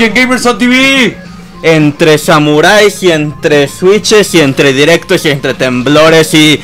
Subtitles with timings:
[0.00, 1.16] y en Gamerson TV.
[1.62, 6.60] Entre samuráis y entre switches y entre directos y entre temblores y...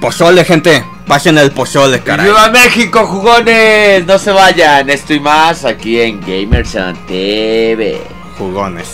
[0.00, 0.84] Pozole, gente.
[1.06, 2.26] Pasen el pozole, caray.
[2.26, 4.06] ¡Viva México, jugones!
[4.06, 8.00] No se vayan, esto y más aquí en Gamerson TV.
[8.38, 8.88] Jugones.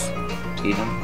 [0.61, 0.98] ¿Sí, no?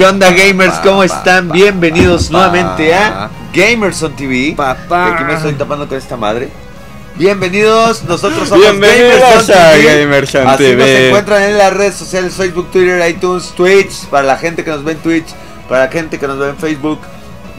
[0.00, 0.78] ¿Qué onda gamers?
[0.78, 1.50] ¿Cómo están?
[1.50, 4.54] Bienvenidos nuevamente a Gamerson TV.
[4.56, 5.12] Papá.
[5.12, 6.48] Aquí me estoy tapando con esta madre.
[7.16, 10.00] Bienvenidos, nosotros somos Bienvenidos Gamerson a TV.
[10.00, 11.06] Gamerson Así nos TV.
[11.08, 14.92] encuentran en las redes sociales, Facebook, Twitter, iTunes, Twitch, para la gente que nos ve
[14.92, 15.26] en Twitch,
[15.68, 17.00] para la gente que nos ve en Facebook,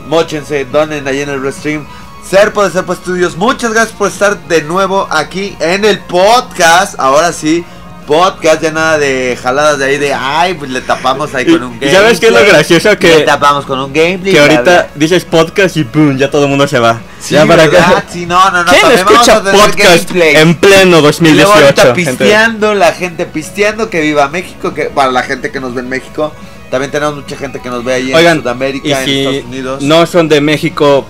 [0.08, 1.86] mochense, donen ahí en el restream.
[2.28, 7.00] Serpo de Serpo Studios, muchas gracias por estar de nuevo aquí en el podcast.
[7.00, 7.64] Ahora sí,
[8.06, 11.70] podcast, ya nada de jaladas de ahí de ay, pues le tapamos ahí con un
[11.76, 11.92] ¿Y gameplay.
[11.96, 12.98] sabes qué es lo gracioso?
[12.98, 14.34] Que- le tapamos con un gameplay.
[14.34, 17.00] Que ahorita dices podcast y pum, ya todo el mundo se va.
[17.20, 18.04] Sí, ya para acá.
[18.12, 18.72] Sí, no, no, no.
[18.72, 20.36] ¿Quién escucha a tener podcast gameplay.
[20.36, 21.52] en pleno Y luego 2018?
[21.54, 21.94] ahorita gente?
[22.12, 25.90] pisteando, la gente pisteando, que viva México, que para la gente que nos ve en
[25.90, 26.34] México.
[26.70, 29.44] También tenemos mucha gente que nos ve ahí Oigan, en Sudamérica, y en si Estados
[29.46, 29.82] Unidos.
[29.84, 31.06] no son de México,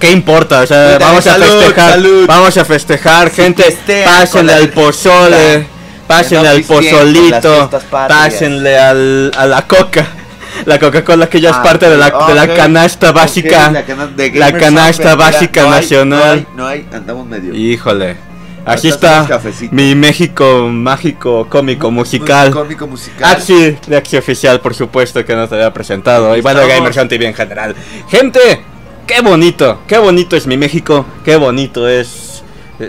[0.00, 0.60] ¿qué importa?
[0.60, 2.26] O sea, vamos a salud, festejar, salud.
[2.26, 5.66] vamos a festejar, Si gente, con pásenle al pozole,
[6.16, 10.06] pásenle al pozolito, pásenle al, a la coca.
[10.66, 13.70] La Coca-Cola que ya es Ah, parte de la, de la canasta básica.
[13.70, 16.46] la cana- de la Gamer canasta básica no hay, nacional.
[16.54, 17.54] No hay, no hay, andamos medio.
[17.54, 18.16] Híjole.
[18.64, 19.40] Así Ahorita está
[19.72, 22.50] mi México mágico, cómico, musical.
[22.52, 23.32] Cómico musical.
[23.32, 26.36] Axi de Axi Oficial, por supuesto, que no te había presentado.
[26.36, 26.60] Y bueno.
[26.68, 27.74] Gamerson TV en general.
[28.08, 28.62] Gente,
[29.06, 32.31] qué bonito, qué bonito es mi México, qué bonito es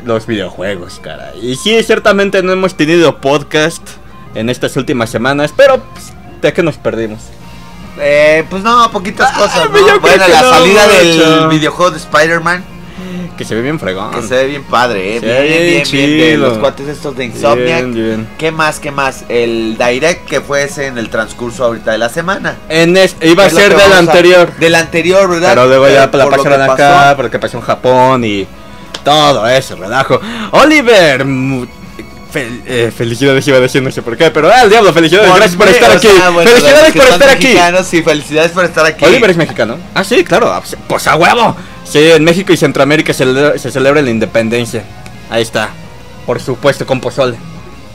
[0.06, 1.40] los videojuegos, caray.
[1.42, 3.82] Y sí, ciertamente no hemos tenido podcast
[4.36, 7.20] en estas últimas semanas, pero pues, ¿de qué nos perdimos?
[8.00, 10.00] Eh, pues no, poquitas cosas, yo ¿no?
[10.00, 11.40] Bueno, la no salida mucho.
[11.42, 12.64] del videojuego de Spider-Man.
[13.38, 14.12] Que se ve bien fregón.
[14.12, 15.20] Que se ve bien padre, eh.
[15.20, 17.86] Bien, bien, bien los cuates estos de Insomniac.
[18.38, 19.26] ¿Qué más, qué más?
[19.30, 22.58] El Direct que fuese en el transcurso ahorita de la semana.
[22.70, 24.54] En es- iba a ser del a- anterior.
[24.58, 25.50] Del anterior, ¿verdad?
[25.50, 28.48] Pero luego ya la pasaron acá, porque pasó en Japón y
[29.04, 30.20] todo eso, relajo.
[30.52, 34.92] Oliver, fel- eh, felicidades iba a decir no sé por qué, pero ah, el diablo,
[34.94, 36.20] felicidades, Por- gracias por o estar sea, aquí.
[36.34, 37.44] bueno, los felicidades por estar aquí.
[37.48, 39.06] mexicanos, Sí, felicidades por estar aquí.
[39.06, 39.78] Oliver es mexicano.
[39.94, 41.56] Ah, sí, claro, ah, pues- a huevo.
[41.86, 44.84] Sí, en México y Centroamérica se, celebra- se celebra la independencia.
[45.30, 45.70] Ahí está.
[46.26, 47.38] Por supuesto, con pozole.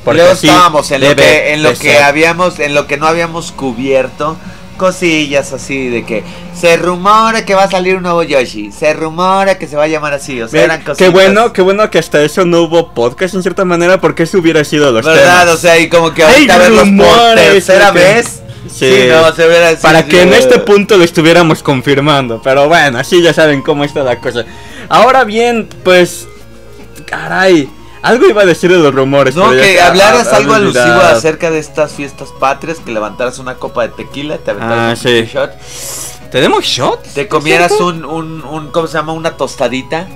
[0.04, 2.02] Luego así estábamos en lo que, en lo de que ser.
[2.02, 4.36] habíamos, en lo que no habíamos cubierto.
[4.78, 6.22] Cosillas así de que
[6.58, 9.88] se rumora que va a salir un nuevo Yoshi, se rumora que se va a
[9.88, 11.12] llamar así, o sea, Ve, eran Qué cositas.
[11.12, 14.64] bueno, qué bueno que hasta eso no hubo podcast en cierta manera, porque eso hubiera
[14.64, 15.42] sido los ¿Verdad?
[15.42, 15.54] temas.
[15.54, 16.58] O sea, y como que Hay ahorita
[16.96, 18.42] por tercera de que- vez.
[18.70, 19.06] Sí.
[19.08, 22.40] no, se hubiera Para que en este punto lo estuviéramos confirmando.
[22.42, 24.44] Pero bueno, así ya saben cómo está la cosa.
[24.90, 26.26] Ahora bien, pues.
[27.06, 27.68] Caray.
[28.02, 29.34] Algo iba a decir de los rumores.
[29.34, 33.88] No, que hablaras algo alusivo acerca de estas fiestas patrias, que levantaras una copa de
[33.90, 35.24] tequila, te aventaras Ah, un sí.
[35.32, 35.52] shot,
[36.30, 37.14] ¿Tenemos shots?
[37.14, 39.12] te comieras un, un, un, ¿cómo se llama?
[39.12, 40.06] Una tostadita,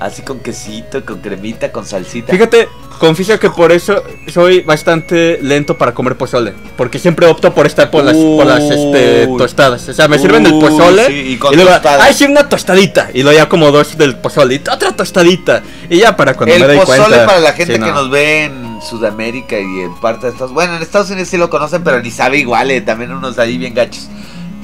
[0.00, 2.32] así con quesito, con cremita, con salsita.
[2.32, 6.52] Fíjate, confieso que por eso soy bastante lento para comer pozole.
[6.76, 9.88] Porque siempre opto por estar por las, por las este, tostadas.
[9.88, 11.06] O sea, me sirven el pozole.
[11.06, 12.02] sí, y con luego, tostadas.
[12.02, 13.10] ay, sí, una tostadita.
[13.14, 14.56] Y luego ya como dos del pozole.
[14.56, 15.62] Y otra tostadita.
[15.88, 17.26] Y ya para cuando el me doy pozole cuenta.
[17.26, 17.94] para la gente sí, que no.
[17.94, 21.50] nos ve en Sudamérica y en parte de Estados Bueno, en Estados Unidos sí lo
[21.50, 24.08] conocen, pero ni sabe igual, eh, también unos ahí bien gachos.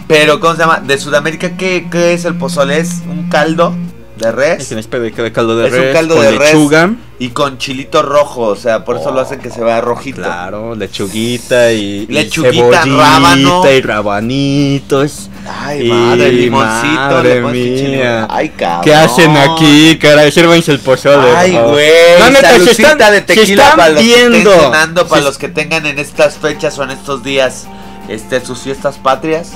[0.06, 0.80] Pero, ¿cómo se llama?
[0.80, 2.78] De Sudamérica, ¿qué, qué es el pozole?
[2.78, 3.74] Es un caldo
[4.16, 6.40] de Es res una especie de caldo de Es un res caldo con de res.
[6.52, 6.90] lechuga.
[7.18, 10.22] y con chilito rojo, o sea, por eso lo hacen que se vea rojito.
[10.22, 13.62] Claro, lechuguita y, y Lechuguita, cebollita rábano.
[13.70, 15.30] y rabanitos.
[15.46, 18.26] Ay, Y madre, limoncito, madre mía.
[18.30, 18.84] Ay, cabrón.
[18.84, 20.30] ¿Qué hacen aquí, caray?
[20.32, 21.30] Sírvanse el pozole.
[21.36, 21.90] Ay, güey.
[22.18, 25.38] No, neta, Saludcita están- de tequila están para los que estén cenando, para si- los
[25.38, 27.66] que tengan en estas fechas o en estos días
[28.08, 29.52] este, sus fiestas patrias.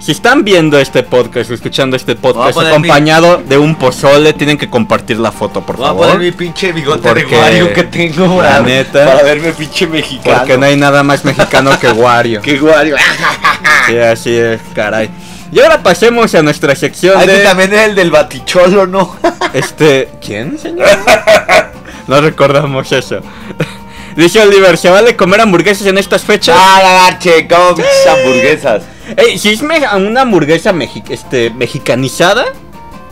[0.00, 5.18] Si están viendo este podcast escuchando este podcast acompañado de un pozole, tienen que compartir
[5.18, 6.06] la foto, por Voy a favor.
[6.06, 9.86] poner mi pinche bigote Porque, de Wario que tengo, la para, neta, para verme pinche
[9.86, 10.38] mexicano.
[10.38, 12.40] Porque no hay nada más mexicano que Wario.
[12.42, 12.96] Que Wario.
[13.86, 15.10] Sí, así es, caray.
[15.52, 17.38] Y ahora pasemos a nuestra sección Ay, de...
[17.40, 19.16] también eres el del baticholo, ¿no?
[19.52, 20.08] Este...
[20.24, 20.86] ¿Quién, señor?
[22.06, 23.20] no recordamos eso.
[24.20, 26.56] Dice Oliver, ¿se vale comer hamburguesas en estas fechas?
[26.58, 28.82] ah, la garche, como pinches hamburguesas.
[29.16, 32.44] Ey, si es una hamburguesa mexi- este, mexicanizada,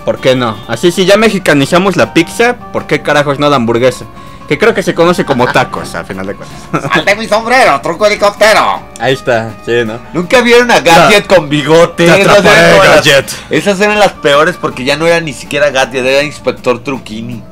[0.04, 0.56] ¿Por qué no?
[0.68, 4.06] Así si ya mexicanizamos la pizza, ¿por qué carajos no la hamburguesa?
[4.48, 6.90] Que creo que se conoce como tacos, al final de cuentas.
[6.94, 8.80] ¡Salte mi sombrero, truco helicóptero!
[8.98, 9.98] Ahí está, sí, ¿no?
[10.14, 12.06] Nunca vieron a Gadget con bigote.
[12.06, 13.30] Te Esas eran como las- Gadget.
[13.50, 17.42] Esas eran las peores porque ya no era ni siquiera Gadget, era Inspector Truquini.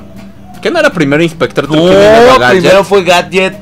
[0.67, 2.61] ¿Qué no era primero Inspector No, y luego Gadget?
[2.61, 3.57] primero fue Gadget.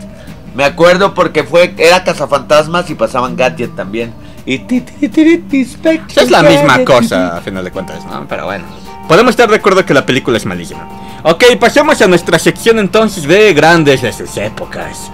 [0.54, 4.14] Me acuerdo porque fue era cazafantasmas y pasaban Gadget también.
[4.46, 8.26] Y ti, ti, ti, ti, Inspector Es la misma cosa, a final de cuentas, ¿no?
[8.26, 8.64] Pero bueno.
[9.06, 10.88] Podemos estar de acuerdo que la película es malísima.
[11.24, 15.10] Ok, pasemos a nuestra sección entonces de grandes de sus épocas.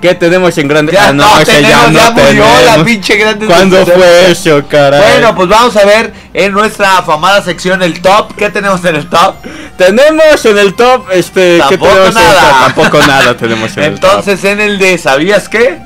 [0.00, 0.94] ¿Qué tenemos en grandes?
[0.94, 3.46] Ya Ah, no, ese tenemos, ya, murió la pinche grande.
[3.46, 5.00] ¿Cuándo fue eso, caray?
[5.00, 8.34] Bueno, pues vamos a ver en nuestra afamada sección el top.
[8.36, 9.34] ¿Qué tenemos en el top?
[9.76, 12.40] tenemos en el top, este, ¿qué tenemos en el nada.
[12.50, 12.60] top?
[12.74, 15.78] Tampoco nada tenemos en Entonces en el de ¿sabías qué?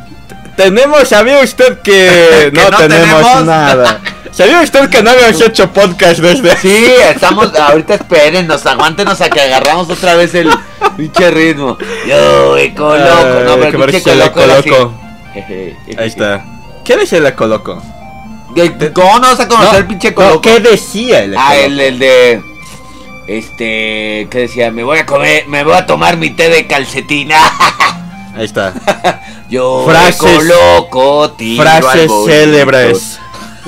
[0.57, 3.45] Tenemos, ¿sabía usted que, Que no, no tenemos, tenemos.
[3.45, 4.01] nada?
[4.33, 9.41] ¿Sabía usted que no habíamos hecho podcast desde Sí, estamos, ahorita espérenos, aguántenos a que
[9.41, 10.51] agarramos otra vez el
[10.97, 11.77] pinche ritmo.
[12.07, 14.41] Yo, eco loco, Ay, no, pero el coloco.
[14.41, 14.95] Ecoloco.
[15.35, 15.77] Jeje.
[15.99, 16.45] Ahí está.
[16.85, 17.83] ¿Qué decía el Ecoloco?
[18.55, 20.41] ¿Qué- ¿Cómo no vas a conocer el pinche no, coloco?
[20.41, 21.67] ¿Qué decía el Ah, Ecoloco?
[21.67, 22.43] el, el de.
[23.29, 24.29] Este.
[24.31, 24.71] ¿Qué decía?
[24.71, 25.47] Me voy a comer.
[25.49, 27.37] Me voy a tomar mi té de calcetina.
[28.37, 28.73] Ahí está.
[29.51, 33.19] Yo, Frases- loco, Frases célebres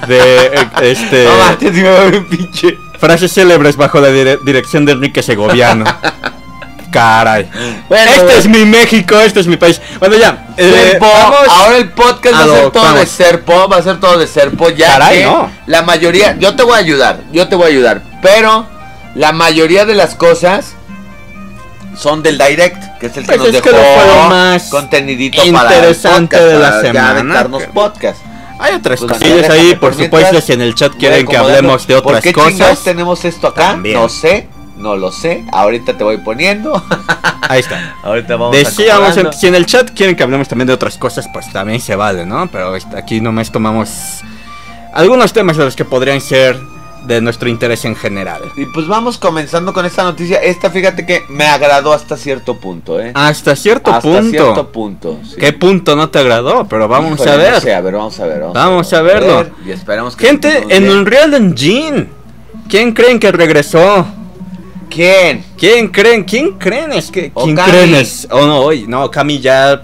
[0.06, 1.24] de eh, este
[1.60, 2.78] No me un pinche.
[2.98, 5.84] frases célebres bajo la dire- dirección de Enrique Segoviano.
[6.90, 7.50] Caray.
[7.88, 8.38] Bueno, este bueno.
[8.38, 9.80] es mi México, este es mi país.
[9.98, 10.46] Bueno, ya.
[10.56, 11.38] eh, vamos.
[11.48, 13.06] ahora el podcast va a ser todo de.
[13.06, 15.50] Serpo, va a ser todo de Serpo, ya Caray, que no.
[15.66, 18.68] la mayoría, yo te voy a ayudar, yo te voy a ayudar, pero
[19.16, 20.76] la mayoría de las cosas
[21.96, 25.68] son del Direct, que es el que Pues nos que dejó lo más contenidito para
[25.70, 28.18] el interesante podcast, de la para semana, que- podcast.
[28.60, 31.86] Hay otras Pues, cosillas ahí, por mientras, supuesto, si en el chat quieren que hablemos
[31.86, 32.80] de otras ¿Por qué cosas.
[32.84, 33.70] tenemos esto acá?
[33.72, 33.96] También.
[34.00, 36.82] No sé, no lo sé, ahorita te voy poniendo.
[37.48, 37.94] Ahí está.
[38.02, 41.28] ahorita vamos Decíamos, en- si en el chat quieren que hablemos también de otras cosas,
[41.32, 42.46] pues también se vale, ¿no?
[42.50, 43.90] Pero est- aquí nomás tomamos
[44.94, 46.58] algunos temas de los que podrían ser
[47.06, 48.42] de nuestro interés en general.
[48.56, 50.38] Y pues vamos comenzando con esta noticia.
[50.38, 53.12] Esta, fíjate que me agradó hasta cierto punto, ¿eh?
[53.14, 54.30] Hasta cierto hasta punto.
[54.30, 55.18] cierto punto.
[55.28, 55.36] sí.
[55.38, 56.66] ¿Qué punto no te agradó?
[56.68, 57.60] Pero vamos Híjole, a no ver.
[57.60, 58.40] sé, a ver, vamos a ver.
[58.40, 59.36] Vamos, Vamos a verlo.
[59.38, 60.88] ver, y esperamos que Gente, en.
[60.90, 62.08] Unreal Engine.
[62.68, 64.06] ¿Quién creen que regresó?
[64.88, 65.44] ¿Quién?
[65.58, 66.24] ¿Quién creen?
[66.24, 66.92] ¿Quién creen?
[66.92, 68.28] Es que ¿quién creen es?
[68.30, 69.82] Oh no, hoy no, Cami ya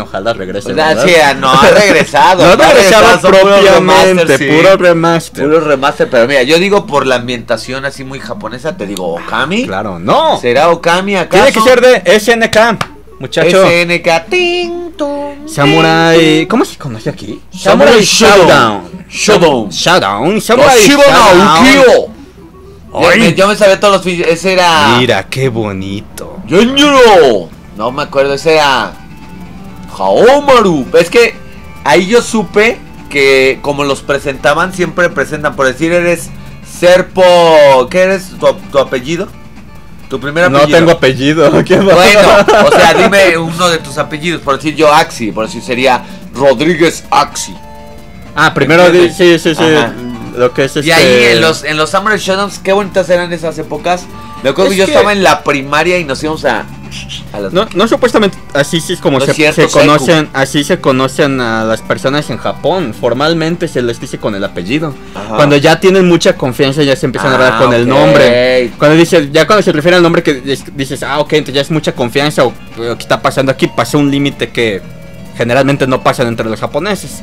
[0.00, 0.72] ojalá regrese.
[0.72, 1.04] O sea, ¿verdad?
[1.06, 2.44] sí, ah, no ha regresado.
[2.56, 4.46] no ha regresado propiamente, remaster, sí.
[4.46, 5.44] puro remaster.
[5.44, 9.66] Puro remaster, pero mira, yo digo por la ambientación así muy japonesa, te digo Okami.
[9.66, 10.38] Claro, no.
[10.40, 11.36] ¿Será Okami acá?
[11.36, 13.64] Tiene que ser de SNK, muchacho.
[13.66, 14.28] SNK.
[14.28, 17.40] Ting, tum, Samurai, ¿cómo se conoce aquí?
[17.50, 19.06] Samurai Showdown.
[19.08, 19.70] Showdown.
[19.70, 22.06] Showdown, Samurai Showdown.
[22.92, 24.96] Yo me, yo me sabía todos los Ese era.
[24.98, 26.38] Mira, qué bonito.
[26.48, 27.50] Genjuro.
[27.76, 28.92] No me acuerdo, ese era.
[29.98, 30.86] Haomaru.
[30.98, 31.34] Es que
[31.84, 32.78] ahí yo supe
[33.10, 35.56] que como los presentaban, siempre presentan.
[35.56, 36.30] Por decir, eres
[36.78, 37.88] Serpo.
[37.90, 38.30] ¿Qué eres?
[38.38, 39.28] ¿Tu, tu apellido?
[40.08, 40.78] ¿Tu primer No apellido?
[40.78, 41.50] tengo apellido.
[41.50, 42.20] Bueno,
[42.66, 44.40] o sea, dime uno de tus apellidos.
[44.42, 45.32] Por decir yo Axi.
[45.32, 47.54] Por decir sería Rodríguez Axi.
[48.34, 49.62] Ah, primero di- sí, sí, sí.
[49.64, 49.92] Ajá.
[50.36, 50.86] Lo que es este.
[50.88, 54.04] Y ahí en los, en los Samurai Showdowns, qué bonitas eran esas épocas.
[54.42, 56.64] Me acuerdo Es que yo que- estaba en la primaria y nos íbamos a.
[57.32, 59.78] a las- No, no supuestamente así sí es como se, cierto, se Seku.
[59.80, 62.94] conocen, así se conocen a las personas en Japón.
[62.98, 64.94] Formalmente se les dice con el apellido.
[65.14, 65.36] Ajá.
[65.36, 67.88] Cuando ya tienen mucha confianza ya se empiezan a hablar Ah, con el ok.
[67.88, 68.72] nombre.
[68.78, 71.60] Cuando dice, ya cuando se refiere al nombre que es- dices, ah, ok, entonces ya
[71.62, 73.66] es mucha confianza o ¿qué está pasando aquí?
[73.68, 74.82] Pasó un límite que
[75.36, 77.22] generalmente no pasan entre los japoneses.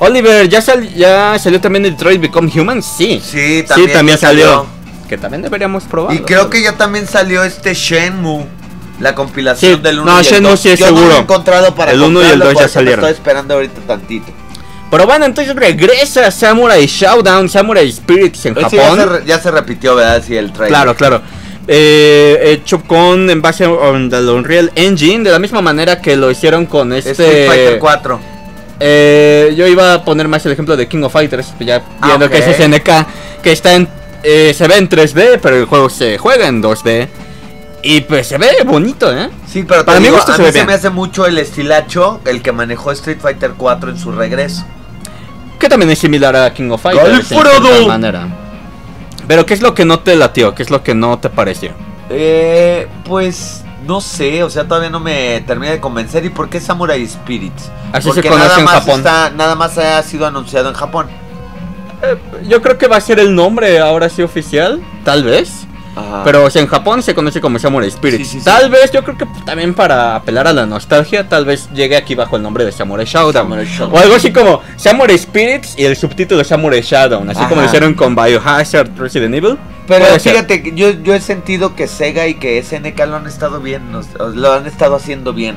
[0.00, 2.82] Oliver, ¿ya, sal- ya salió también Detroit Become Human?
[2.82, 3.20] Sí.
[3.24, 4.66] Sí, Sí, también, también ya salió.
[5.08, 6.18] Que también deberíamos probarlo.
[6.20, 8.46] Y creo que ya también salió este Shenmue.
[9.00, 10.60] La compilación Sí, del 1 no, y el Shenmue 2.
[10.60, 11.16] sí es Yo no lo seguro.
[11.16, 13.00] he encontrado para El uno y el comprarlo, dos ya salieron.
[13.04, 14.26] Estoy esperando ahorita tantito.
[14.90, 19.20] Pero bueno, entonces regresa Samurai Showdown, Samurai Spirits en ya, Japón.
[19.22, 20.22] se, ya se repitió, ¿verdad?
[20.24, 20.68] Sí, el trailer.
[20.68, 21.22] Claro, claro.
[21.66, 26.30] Eh, hecho con en base on the Unreal Engine, de la misma manera que lo
[26.30, 27.10] hicieron con este.
[27.12, 28.20] Street Fighter 4.
[28.80, 32.28] Eh, yo iba a poner más el ejemplo de King of Fighters, ya Ah, viendo
[32.28, 33.06] que es SNK,
[33.42, 33.88] que está en,
[34.22, 37.08] eh, se ve en 3D, pero el juego se juega en 2D.
[37.86, 39.28] Y pues se ve bonito, ¿eh?
[39.46, 40.66] Sí, pero Para digo, gusto a se mí ve se bien.
[40.66, 44.64] me hace mucho el estilacho, el que manejó Street Fighter 4 en su regreso.
[45.58, 47.10] Que también es similar a King of Fighters.
[47.10, 48.26] en cierta manera.
[49.28, 50.54] Pero ¿qué es lo que no te latió?
[50.54, 51.72] ¿Qué es lo que no te pareció?
[52.10, 56.24] Eh, pues no sé, o sea, todavía no me termina de convencer.
[56.24, 57.70] ¿Y por qué Samurai Spirits?
[57.92, 58.98] Así Porque se conoce nada en más Japón.
[59.00, 61.06] está- nada más ha sido anunciado en Japón.
[62.02, 62.16] eh,
[62.48, 65.63] yo creo que va a ser el nombre ahora sí oficial, tal vez.
[65.96, 66.22] Ajá.
[66.24, 68.28] Pero o sea, en Japón se conoce como Samurai Spirits.
[68.28, 68.44] Sí, sí, sí.
[68.44, 72.14] Tal vez, yo creo que también para apelar a la nostalgia, tal vez llegue aquí
[72.14, 73.44] bajo el nombre de Samurai Showdown.
[73.44, 73.94] Samurai Showdown.
[73.94, 77.30] O algo así como Samurai Spirits y el subtítulo Samurai Showdown.
[77.30, 79.58] Así como lo hicieron con Biohazard Resident Evil.
[79.86, 83.60] Pero Puede fíjate, yo, yo he sentido que Sega y que SNK lo han estado
[83.60, 83.82] bien,
[84.18, 85.56] lo han estado haciendo bien.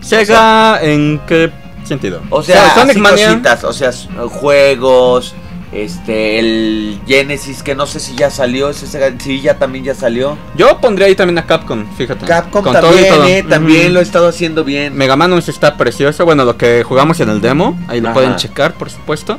[0.00, 1.50] Sega, ¿en qué
[1.84, 2.20] sentido?
[2.30, 3.28] O sea, Sonic así Mania.
[3.28, 3.90] cositas, o sea,
[4.28, 5.34] juegos,
[5.74, 8.86] este, el Genesis que no sé si ya salió, ese
[9.18, 10.38] sí, ya también ya salió.
[10.56, 12.24] Yo pondría ahí también a Capcom, fíjate.
[12.26, 13.24] Capcom Con también, todo.
[13.26, 14.94] eh, también lo ha estado haciendo bien.
[14.94, 16.24] Mega Man 11 está precioso.
[16.24, 18.14] Bueno, lo que jugamos en el demo, ahí lo Ajá.
[18.14, 19.38] pueden checar, por supuesto.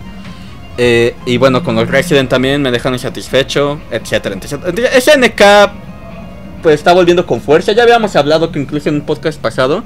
[0.78, 5.00] Eh, y bueno, con los Resident también me dejan insatisfecho, etcétera, etcétera.
[5.00, 5.72] SNK
[6.62, 7.72] pues está volviendo con fuerza.
[7.72, 9.84] Ya habíamos hablado que incluso en un podcast pasado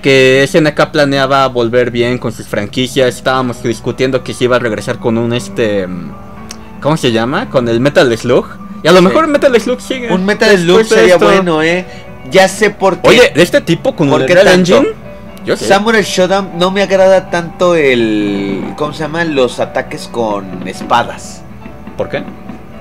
[0.00, 3.08] que SNK planeaba volver bien con sus franquicias.
[3.16, 5.86] Estábamos discutiendo que se iba a regresar con un este
[6.80, 7.48] ¿cómo se llama?
[7.50, 8.46] Con el Metal Slug.
[8.82, 9.04] Y a lo Sí.
[9.04, 10.12] mejor Metal Slug sigue.
[10.12, 11.26] Un Metal Slug sería esto.
[11.26, 11.84] bueno, eh.
[12.30, 13.08] Ya sé por qué.
[13.08, 14.48] Oye, de este tipo con ¿Por el Real?
[14.48, 14.88] Engine.
[15.44, 15.66] Yo sé.
[15.66, 18.62] Samurai Shodown no me agrada tanto el.
[18.76, 19.24] ¿Cómo se llama?
[19.24, 21.42] Los ataques con espadas.
[21.96, 22.22] ¿Por qué?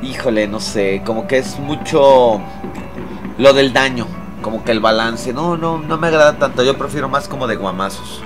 [0.01, 2.41] Híjole, no sé, como que es mucho
[3.38, 4.07] lo del daño,
[4.41, 5.34] como que el balance.
[5.34, 6.63] No, no, no me agrada tanto.
[6.63, 8.22] Yo prefiero más como de guamazos.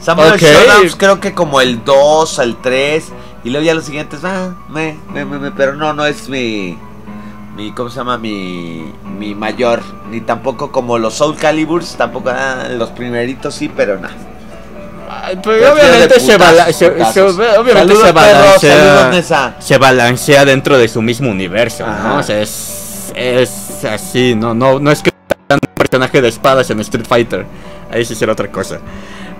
[0.00, 0.38] Samurai Ok.
[0.40, 3.04] Shodown, creo que como el 2 al 3
[3.44, 6.78] y luego ya los siguientes, ah, me, me, me, me, pero no, no es mi
[7.56, 8.16] mi ¿cómo se llama?
[8.16, 13.98] mi mi mayor, ni tampoco como los Soul Caliburs, tampoco ah, los primeritos sí, pero
[13.98, 14.14] nada.
[15.42, 17.34] Pero obviamente se, putazos, bala- se- se- putazos.
[17.34, 19.24] obviamente Saludos, se perro, balancea.
[19.28, 22.08] saludos, se balancea dentro de su mismo universo, Ajá.
[22.08, 22.16] ¿no?
[22.18, 25.02] O sea, es, es así, no, no, no es
[25.88, 27.46] personaje de espadas en Street Fighter.
[27.90, 28.78] Ahí sí será otra cosa.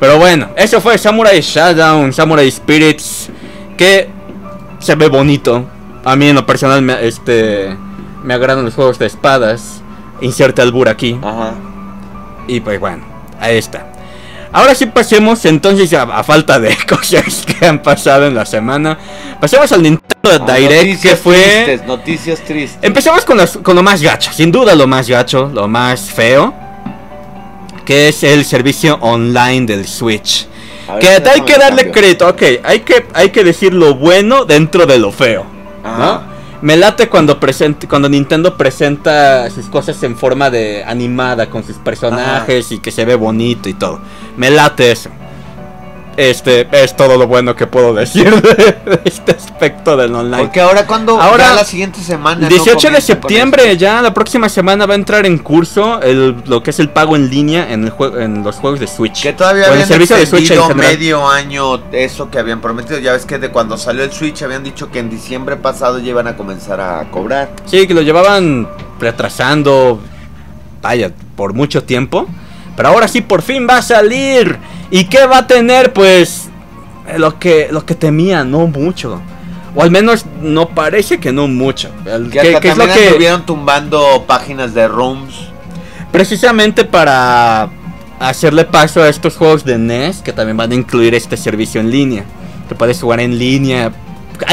[0.01, 3.29] Pero bueno, eso fue Samurai Shodown, Samurai Spirits,
[3.77, 4.09] que
[4.79, 5.65] se ve bonito.
[6.05, 7.77] A mí en lo personal me, este,
[8.23, 9.83] me agradan los juegos de espadas.
[10.21, 11.19] Inserta albur aquí.
[11.23, 11.55] Ajá.
[12.47, 13.05] Y pues bueno,
[13.41, 13.93] ahí está.
[14.53, 18.99] Ahora sí pasemos entonces a, a falta de cosas que han pasado en la semana.
[19.41, 21.35] Pasemos al Nintendo Ah, Direct que noticias fue...
[21.65, 22.79] tristes, noticias tristes.
[22.83, 26.53] Empezamos con, las- con lo más gacho, sin duda lo más gacho, lo más feo.
[27.85, 30.47] Que es el servicio online del Switch.
[30.89, 34.85] Ver, Que hay que darle crédito, ok, hay que, hay que decir lo bueno dentro
[34.87, 35.47] de lo feo.
[35.85, 36.23] ¿no?
[36.61, 41.77] Me late cuando presente, cuando Nintendo presenta sus cosas en forma de animada con sus
[41.77, 44.01] personajes y que se ve bonito y todo.
[44.37, 45.11] Me late eso.
[46.19, 48.55] Este es todo lo bueno que puedo decir de,
[48.91, 50.43] de este aspecto del online.
[50.43, 52.49] Porque ahora cuando Ahora, ya la siguiente semana.
[52.49, 52.65] El ¿no?
[52.65, 56.71] 18 de septiembre, ya la próxima semana va a entrar en curso el, lo que
[56.71, 59.23] es el pago en línea en, el jue- en los juegos de Switch.
[59.23, 62.99] Que todavía en el habían servicio de Switch en medio año eso que habían prometido.
[62.99, 66.09] Ya ves que de cuando salió el Switch habían dicho que en diciembre pasado ya
[66.11, 67.51] iban a comenzar a cobrar.
[67.67, 68.67] Sí, que lo llevaban
[68.99, 70.01] retrasando,
[70.83, 72.27] vaya, por mucho tiempo.
[72.79, 74.57] Pero ahora sí, por fin va a salir.
[74.91, 75.93] ¿Y qué va a tener?
[75.93, 76.49] Pues
[77.09, 79.21] eh, lo que, lo que temía, no mucho.
[79.75, 81.91] O al menos no parece que no mucho.
[82.07, 85.35] El- Que que- hasta que es lo que estuvieron tumbando páginas de rooms.
[86.13, 87.69] precisamente para
[88.21, 91.91] hacerle paso a estos juegos de NES que también van a incluir este servicio en
[91.91, 92.25] línea.
[92.69, 93.93] Que puedes jugar en línea.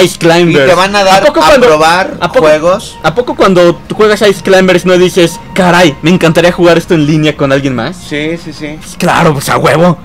[0.03, 0.67] Ice Y Climbers.
[0.69, 2.97] te van a dar a, poco cuando- probar a poco- juegos.
[3.03, 7.35] ¿A poco cuando juegas Ice Climbers no dices, caray, me encantaría jugar esto en línea
[7.35, 7.95] con alguien más?
[7.97, 8.75] Sí, sí, sí.
[8.79, 9.97] Pues claro, pues a huevo.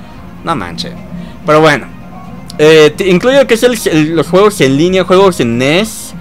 [0.44, 0.92] No manche.
[1.46, 1.86] Pero bueno.
[2.58, 6.14] Eh, te- incluye lo que es el- el- los juegos en línea, juegos en NES.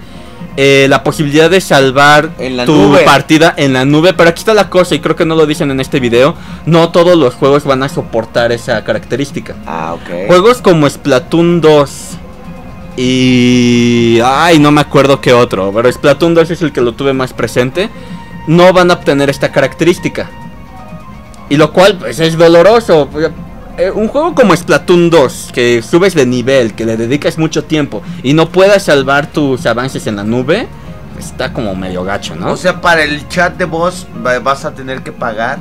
[0.56, 3.02] eh, la posibilidad de salvar En tu nube.
[3.04, 4.12] partida en la nube.
[4.12, 6.34] Pero aquí está la cosa, y creo que no lo dicen en este video.
[6.66, 9.54] No todos los juegos van a soportar esa característica.
[9.66, 10.26] Ah, ok.
[10.26, 11.90] Juegos como Splatoon 2
[13.00, 14.20] y...
[14.24, 17.32] Ay, no me acuerdo qué otro, pero Splatoon 2 es el que lo tuve más
[17.32, 17.88] presente.
[18.46, 20.28] No van a obtener esta característica.
[21.48, 23.08] Y lo cual pues es doloroso.
[23.78, 28.02] Eh, Un juego como Splatoon 2, que subes de nivel, que le dedicas mucho tiempo
[28.22, 30.66] y no puedas salvar tus avances en la nube,
[31.18, 32.52] está como medio gacho, ¿no?
[32.52, 35.58] O sea, para el chat de voz va- vas a tener que pagar.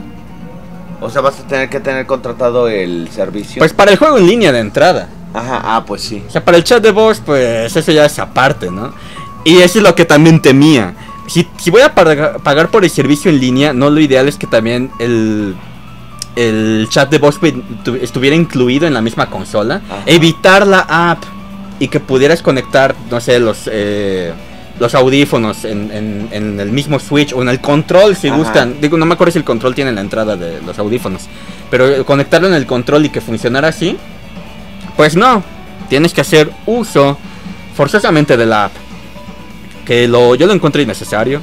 [1.01, 3.59] O sea, vas a tener que tener contratado el servicio.
[3.59, 5.07] pues para el juego en línea de entrada.
[5.33, 6.23] Ajá, ah, pues sí.
[6.27, 8.93] O sea, para el chat de voz, pues eso ya es aparte, ¿no?
[9.45, 10.95] Y eso es lo que también temía.
[11.27, 14.37] Si, si voy a paga- pagar por el servicio en línea, no lo ideal es
[14.37, 15.55] que también el,
[16.35, 19.81] el chat de voz pu- tu- estuviera incluido en la misma consola.
[19.89, 20.03] Ajá.
[20.05, 20.79] Evitar la
[21.11, 21.23] app
[21.79, 23.69] y que pudieras conectar, no sé, los...
[23.71, 24.33] eh,
[24.79, 28.37] los audífonos en, en- en el mismo Switch o en el control si Ajá.
[28.37, 28.75] gustan.
[28.79, 31.23] Digo, no me acuerdo si el control tiene la entrada de los audífonos.
[31.69, 33.97] Pero conectarlo en el control y que funcionara así,
[34.99, 35.41] pues no,
[35.87, 37.17] tienes que hacer uso
[37.73, 38.73] forzosamente de la app.
[39.85, 41.39] Que lo, yo lo encontré innecesario.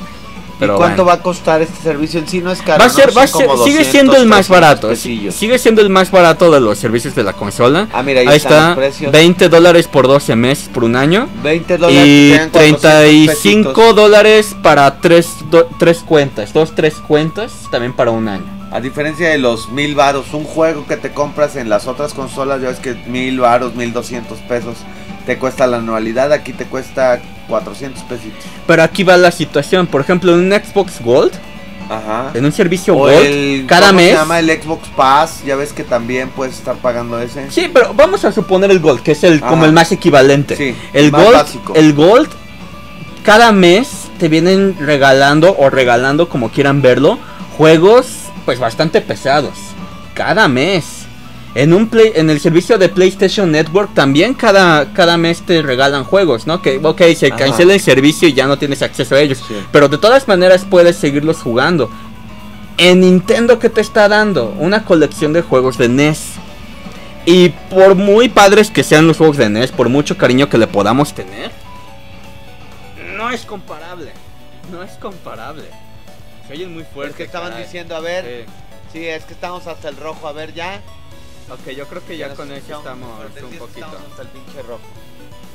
[0.58, 1.06] Pero ¿Y cuánto bueno.
[1.06, 2.40] va a costar este servicio en sí?
[2.42, 2.80] No es caro.
[2.80, 2.92] Va a ¿no?
[2.94, 4.88] ser, va a ser- sigue 200, siendo el más 300 barato.
[4.88, 5.34] pesillos.
[5.34, 7.88] Sigue siendo el más barato de los servicios de la consola.
[7.94, 9.10] Ah, mira, ahí, Ahí está, los precios.
[9.10, 11.26] 20 dólares por 12 meses por un año.
[11.42, 12.06] 20 dólares.
[12.06, 13.96] Y serían 400 35 pesitos.
[13.96, 16.52] dólares para tres, do- tres cuentas.
[16.52, 18.55] Dos, tres cuentas también para un año.
[18.72, 22.60] A diferencia de los mil varos, un juego que te compras en las otras consolas,
[22.60, 24.76] ya ves que mil varos, mil doscientos pesos
[25.24, 28.44] te cuesta la anualidad, aquí te cuesta 400 pesitos.
[28.66, 29.86] Pero aquí va la situación.
[29.86, 31.32] Por ejemplo, en un Xbox Gold,
[31.88, 32.30] Ajá.
[32.34, 34.10] en un servicio O Gold, el, cada ¿cómo mes.
[34.10, 35.42] se llama el Xbox Pass?
[35.44, 37.50] Ya ves que también puedes estar pagando ese.
[37.50, 40.56] Sí, pero vamos a suponer el Gold, que es el como el más equivalente.
[40.56, 41.74] Sí, el más Gold, básico.
[41.74, 42.28] el Gold,
[43.24, 47.18] cada mes te vienen regalando o regalando como quieran verlo,
[47.56, 48.06] juegos
[48.46, 49.58] pues bastante pesados.
[50.14, 51.02] Cada mes.
[51.54, 56.04] En un play, en el servicio de PlayStation Network también cada, cada mes te regalan
[56.04, 56.60] juegos, ¿no?
[56.60, 57.36] Que ok, se Ajá.
[57.36, 59.42] cancela el servicio y ya no tienes acceso a ellos.
[59.48, 59.54] Sí.
[59.72, 61.90] Pero de todas maneras puedes seguirlos jugando.
[62.78, 64.54] En Nintendo, ¿qué te está dando?
[64.58, 66.34] Una colección de juegos de NES.
[67.24, 70.66] Y por muy padres que sean los juegos de NES, por mucho cariño que le
[70.66, 71.50] podamos tener,
[73.16, 74.12] no es comparable.
[74.70, 75.64] No es comparable.
[76.46, 77.10] Se oyen muy fuerte.
[77.12, 77.64] Es que estaban caray.
[77.64, 78.52] diciendo, a ver, Sí.
[78.98, 80.80] sí, es que estamos hasta el rojo, a ver ya.
[81.50, 83.86] Ok, yo creo que ya con eso estamos un poquito.
[83.86, 84.80] Estamos hasta el pinche rojo.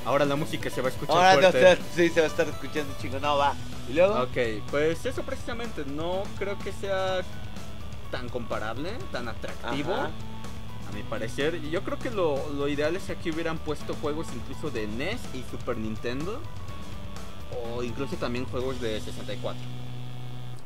[0.06, 1.78] Ahora la música se va a escuchar Ahora fuerte.
[1.96, 3.54] sí, se va a estar escuchando chingo, no va.
[3.90, 4.38] Y luego, Ok,
[4.72, 7.22] pues eso precisamente no creo que sea
[8.10, 9.94] tan comparable, tan atractivo.
[9.94, 10.10] Ajá.
[10.90, 13.94] A mi parecer, Y yo creo que lo, lo ideal es que aquí hubieran puesto
[13.96, 16.40] juegos incluso de NES y Super Nintendo.
[17.76, 19.62] O incluso también juegos de 64.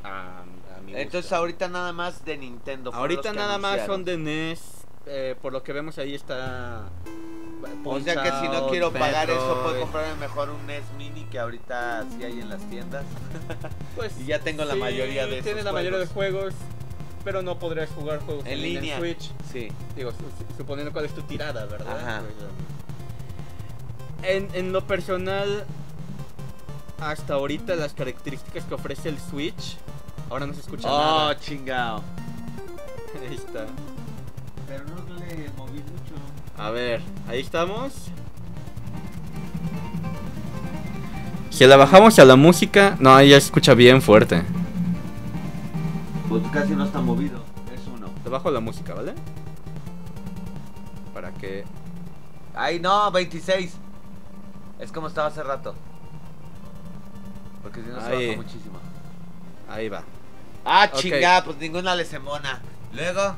[0.05, 1.35] A- a mi entonces gusto.
[1.35, 2.93] ahorita nada más de Nintendo.
[2.93, 4.61] ahorita nada más son de NES.
[5.07, 6.83] eh, por lo que vemos ahí está.
[7.83, 11.39] O sea que si no quiero pagar eso, puedo comprarme mejor un NES Mini que
[11.39, 13.05] ahorita sí hay en las tiendas.
[13.95, 16.53] Pues, Y ya tengo la sí, mayoría de Tiene esos la mayoría de juegos.
[17.23, 18.99] Pero no podrías jugar juegos En línea.
[18.99, 19.31] Switch.
[19.51, 19.69] Sí.
[19.95, 21.97] Digo, su- su- suponiendo cuál es tu tirada, ¿verdad?
[21.97, 22.21] Ajá.
[22.21, 22.33] Pues,
[24.35, 25.65] en, en lo personal,
[26.99, 29.77] hasta ahorita las características que ofrece el Switch,
[30.29, 31.39] ahora no se escucha Oh, nada.
[31.39, 32.03] chingado.
[33.29, 33.65] Ahí está.
[34.67, 36.15] Pero no le moví mucho.
[36.57, 37.93] A ver, ahí estamos.
[41.49, 44.41] Si la bajamos a la música, no, ahí ya se escucha bien fuerte.
[46.27, 47.43] Pues casi no está movido.
[47.73, 48.07] Es uno.
[48.23, 49.13] Le bajo la música, ¿vale?
[51.13, 51.63] Para que...
[52.55, 53.73] Ay, no, 26.
[54.79, 55.75] Es como estaba hace rato.
[57.65, 58.27] Porque si no se Ahí.
[58.27, 58.79] baja muchísimo.
[59.67, 60.03] Ahí va.
[60.63, 60.99] Ah, Ok.
[60.99, 62.61] chingada, pues ninguna le semona.
[62.93, 63.35] Luego.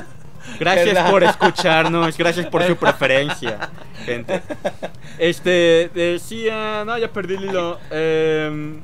[0.60, 3.68] Gracias por escucharnos, gracias por su preferencia,
[4.04, 4.42] gente.
[5.18, 7.78] Este, decía, no, ya perdí el hilo.
[7.90, 8.80] Em,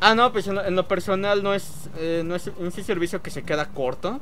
[0.00, 3.22] ah, no, pues en lo, en lo personal no es, eh, no es un servicio
[3.22, 4.20] que se queda corto.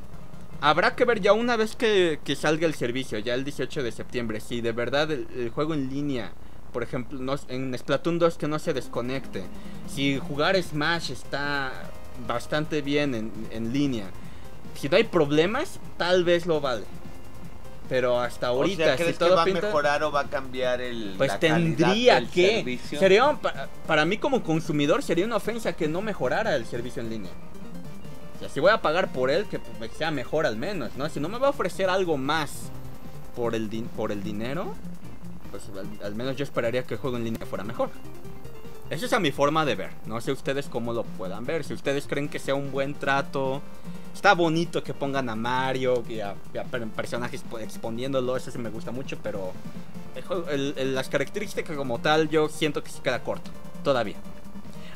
[0.61, 3.91] Habrá que ver ya una vez que, que salga el servicio, ya el 18 de
[3.91, 6.31] septiembre, si de verdad el, el juego en línea,
[6.77, 9.43] por ejemplo, no, en Splatoon 2 que no se desconecte,
[9.91, 11.71] si jugar Smash está
[12.27, 14.05] bastante bien en, en línea,
[14.75, 16.83] si no hay problemas, tal vez lo vale.
[17.89, 20.19] Pero hasta ahorita, o sea, si ¿crees todo que va pinta, a mejorar o va
[20.19, 21.15] a cambiar el.
[21.17, 22.57] pues la tendría del que.
[22.57, 22.99] servicio?
[22.99, 27.01] Sería un- para, para mí como consumidor sería una ofensa que no mejorara el servicio
[27.01, 27.31] en línea.
[28.35, 29.59] O sea, si voy a pagar por él, que
[29.97, 31.09] sea mejor al menos, ¿no?
[31.09, 32.69] Si no me va a ofrecer algo más
[33.35, 34.75] por el, por el dinero,
[35.49, 37.89] pues al, al menos yo esperaría que el juego en línea fuera mejor.
[38.89, 39.89] Esa es a mi forma de ver.
[40.05, 41.63] No sé ustedes cómo lo puedan ver.
[41.65, 43.61] Si ustedes creen que sea un buen trato.
[44.13, 48.37] Está bonito que pongan a Mario y a, y a per- personajes pues, exponiéndolo.
[48.37, 49.17] Eso sí me gusta mucho.
[49.21, 49.51] Pero
[50.15, 53.51] el juego- el- el- las características como tal yo siento que se queda corto.
[53.83, 54.15] Todavía.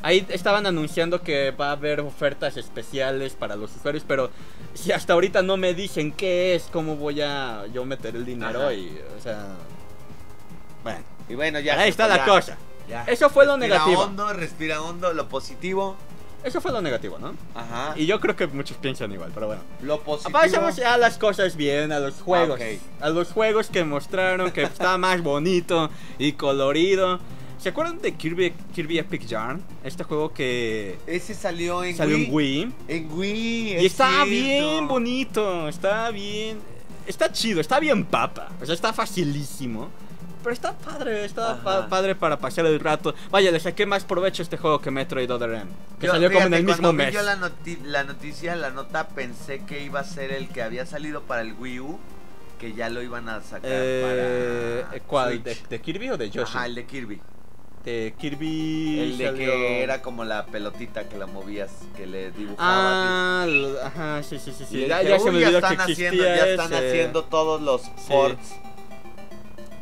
[0.04, 4.04] Ahí estaban anunciando que va a haber ofertas especiales para los usuarios.
[4.08, 4.30] Pero
[4.74, 8.62] si hasta ahorita no me dicen qué es, cómo voy a yo meter el dinero.
[8.62, 8.72] Ajá.
[8.74, 9.48] Y, o sea...
[10.82, 11.00] Bueno.
[11.28, 11.78] Y bueno, ya.
[11.80, 12.56] ahí está fue, la ya, cosa.
[12.88, 13.04] ya.
[13.04, 14.02] Eso fue lo Respira negativo.
[14.02, 15.96] hondo, respira hondo, lo positivo.
[16.44, 17.34] Eso fue lo negativo, ¿no?
[17.54, 17.94] Ajá.
[17.96, 19.62] Y yo creo que muchos piensan igual, pero bueno.
[19.82, 20.32] lo positivo.
[20.38, 22.60] Pasamos a las cosas bien, a los juegos.
[22.60, 23.02] Ah, ok.
[23.04, 27.20] A los juegos que mostraron que estaba más bonito y colorido.
[27.58, 29.62] ¿Se acuerdan de Kirby, Kirby Epic Yarn?
[29.84, 32.24] Este juego que Ese salió en salió Wii.
[32.26, 32.72] en Wii.
[32.88, 33.68] En Wii.
[33.74, 34.26] Y es está cierto.
[34.30, 36.58] bien bonito, está bien...
[37.06, 38.48] Está chido, está bien papa.
[38.60, 39.90] O sea, está facilísimo.
[40.42, 43.14] Pero está padre, está pa- padre para pasar el rato.
[43.30, 45.66] Vaya, le saqué más provecho a este juego que Metroid Other M.
[46.00, 47.14] Que Yo, salió como en fíjate, el mismo mes.
[47.14, 50.84] yo la, noti- la noticia, la nota, pensé que iba a ser el que había
[50.86, 51.98] salido para el Wii U.
[52.58, 55.42] que ya lo iban a sacar Eh, para ¿Cuál?
[55.42, 56.56] ¿De, de Kirby o de Yoshi?
[56.56, 57.20] Ajá, el de Kirby.
[57.84, 59.00] De Kirby.
[59.00, 62.58] El de salió- que era como la pelotita que la movías, que le dibujabas.
[62.68, 63.46] Ah,
[63.84, 64.64] ajá, sí, sí, sí.
[64.70, 64.86] sí.
[64.86, 66.88] Ya, dije, ya se "Uy, me ya que están existía haciendo, ya están ese".
[66.88, 68.54] haciendo todos los ports.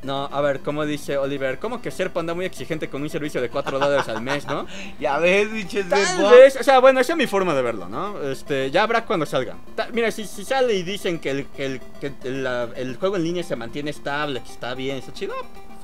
[0.02, 1.58] No, a ver, ¿cómo dice Oliver?
[1.58, 4.66] ¿Cómo que Serpa anda muy exigente con un servicio de 4 dólares al mes, no?
[4.98, 7.86] Ya ves, biches de Tal vez, o sea, bueno, esa es mi forma de verlo,
[7.88, 8.20] ¿no?
[8.22, 9.56] Este, ya habrá cuando salga.
[9.74, 12.96] Ta- mira, si, si sale y dicen que, el, que, el, que el, la- el
[12.96, 15.34] juego en línea se mantiene estable, que está bien, está chido,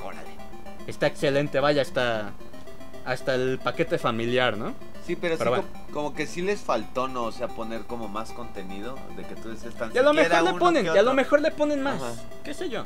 [0.02, 0.31] órale.
[0.87, 2.31] Está excelente, vaya, hasta,
[3.05, 4.72] hasta el paquete familiar, ¿no?
[5.07, 5.72] Sí, pero, Pero sí, bueno.
[5.72, 7.24] como, como que sí les faltó, ¿no?
[7.24, 10.42] O sea, poner como más contenido de que tú dices tan Y a lo mejor
[10.42, 12.12] le ponen, y a lo mejor le ponen más, Ajá.
[12.44, 12.83] qué sé yo.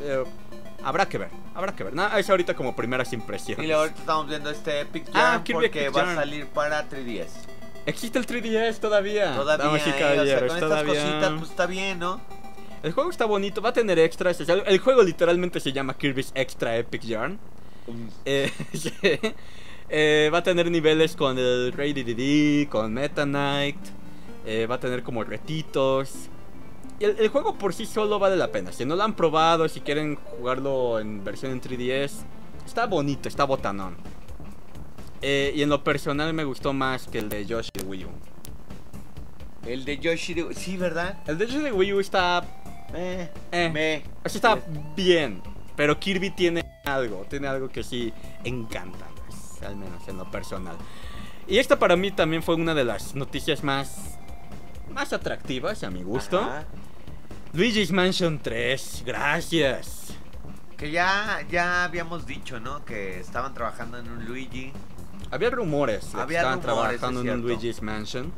[0.00, 0.22] Eh,
[0.88, 1.94] habrá que ver, habrá que ver.
[1.94, 3.62] Nada, es ahorita como primeras impresiones.
[3.64, 6.10] Y luego ahorita estamos viendo este Epic Ah, Jam Kirby porque Epic va Jam.
[6.10, 7.28] a salir para 3DS.
[7.86, 9.34] Existe el 3DS todavía.
[9.36, 10.94] Todavía, y eh, o sea, caballeros, con estas todavía.
[10.94, 12.20] cositas, pues está bien, ¿no?
[12.82, 14.38] El juego está bonito, va a tener extras.
[14.40, 17.38] el juego literalmente se llama Kirby's Extra Epic Yarn.
[18.24, 18.50] Eh.
[19.88, 23.76] Eh, va a tener niveles con el Rey DDD, con Meta Knight.
[24.44, 26.28] eh, va a tener como retitos.
[27.00, 28.72] El juego por sí solo vale la pena.
[28.72, 32.24] Si no lo han probado, si quieren jugarlo en versión en 3DS,
[32.64, 33.96] está bonito, está botanón.
[35.22, 38.08] Eh, y en lo personal me gustó más que el de Yoshi de Wii U.
[39.66, 41.18] El de Yoshi, de- sí, ¿verdad?
[41.26, 42.44] El de Yoshi de Wii U está
[42.94, 43.68] Eh, Eh.
[43.74, 44.02] me.
[44.24, 44.58] O sea, está
[44.94, 45.42] bien,
[45.74, 48.12] pero Kirby tiene algo, tiene algo que sí
[48.44, 50.76] encanta, pues, al menos en lo personal.
[51.48, 54.18] Y esta para mí también fue una de las noticias más
[54.96, 56.40] más atractivas a mi gusto.
[56.40, 56.64] Ajá.
[57.52, 60.14] Luigi's Mansion 3, gracias.
[60.78, 62.82] Que ya, ya habíamos dicho, ¿no?
[62.84, 64.72] Que estaban trabajando en un Luigi.
[65.30, 67.42] Había rumores de que Había estaban rumores, trabajando es en un.
[67.42, 68.32] Luigi's Mansion,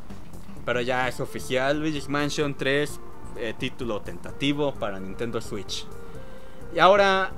[0.65, 2.99] pero ya es oficial, Luigi's Mansion 3,
[3.37, 5.85] eh, título tentativo para Nintendo Switch.
[6.75, 7.31] Y ahora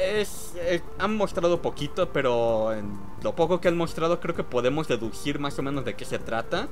[0.00, 4.88] es eh, han mostrado poquito, pero en lo poco que han mostrado creo que podemos
[4.88, 6.68] deducir más o menos de qué se trata.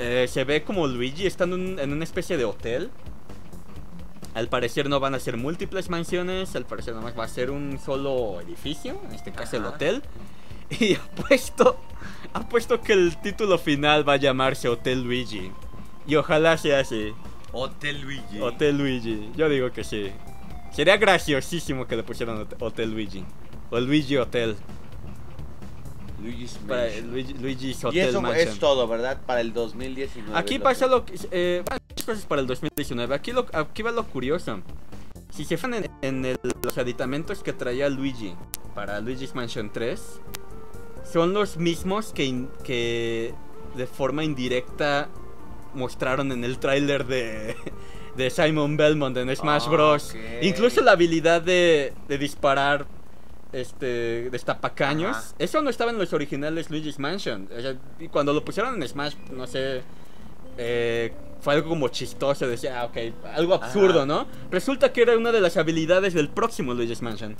[0.00, 2.90] Eh, se ve como Luigi estando en, en una especie de hotel.
[4.34, 7.78] Al parecer no van a ser múltiples mansiones, al parecer nomás va a ser un
[7.84, 9.74] solo edificio, en este caso el Ajá.
[9.74, 10.02] hotel.
[10.70, 11.80] Y apuesto,
[12.34, 15.50] apuesto que el título final va a llamarse Hotel Luigi.
[16.06, 17.14] Y ojalá sea así,
[17.52, 18.38] Hotel Luigi.
[18.40, 19.30] Hotel Luigi.
[19.34, 20.10] Yo digo que sí.
[20.70, 23.24] Sería graciosísimo que le pusieran Hot- Hotel Luigi.
[23.70, 24.56] O Luigi Hotel.
[26.22, 27.10] Luigi's Para Mansion.
[27.10, 28.48] Luigi, Luigi's Y Hotel eso Mansion.
[28.48, 29.20] es todo, ¿verdad?
[29.26, 30.36] Para el 2019.
[30.38, 31.14] Aquí pasa lo que.
[31.30, 31.62] Eh,
[32.04, 33.14] cosas para el 2019.
[33.14, 34.60] Aquí, lo, aquí va lo curioso.
[35.30, 38.34] Si se fijan en, en el- los aditamentos que traía Luigi
[38.74, 40.20] para Luigi's Mansion 3,
[41.10, 43.34] son los mismos que, in- que
[43.76, 45.08] de forma indirecta
[45.74, 47.54] mostraron en el tráiler de,
[48.16, 50.10] de Simon Belmont en Smash Ah, Bros.
[50.10, 50.42] ok.
[50.42, 52.86] Incluso la habilidad de, de disparar
[53.52, 55.16] este destapacaños.
[55.16, 55.34] Ajá.
[55.38, 57.48] Eso no estaba en los originales Luigi's Mansion.
[57.56, 59.82] O sea, y cuando lo pusieron en Smash, no sé,
[60.56, 62.46] eh, fue algo como chistoso.
[62.46, 62.96] Decía, ah, ok,
[63.34, 64.06] algo absurdo, Ajá.
[64.06, 64.26] ¿no?
[64.50, 67.36] Resulta que era una de las habilidades del próximo Luigi's Mansion.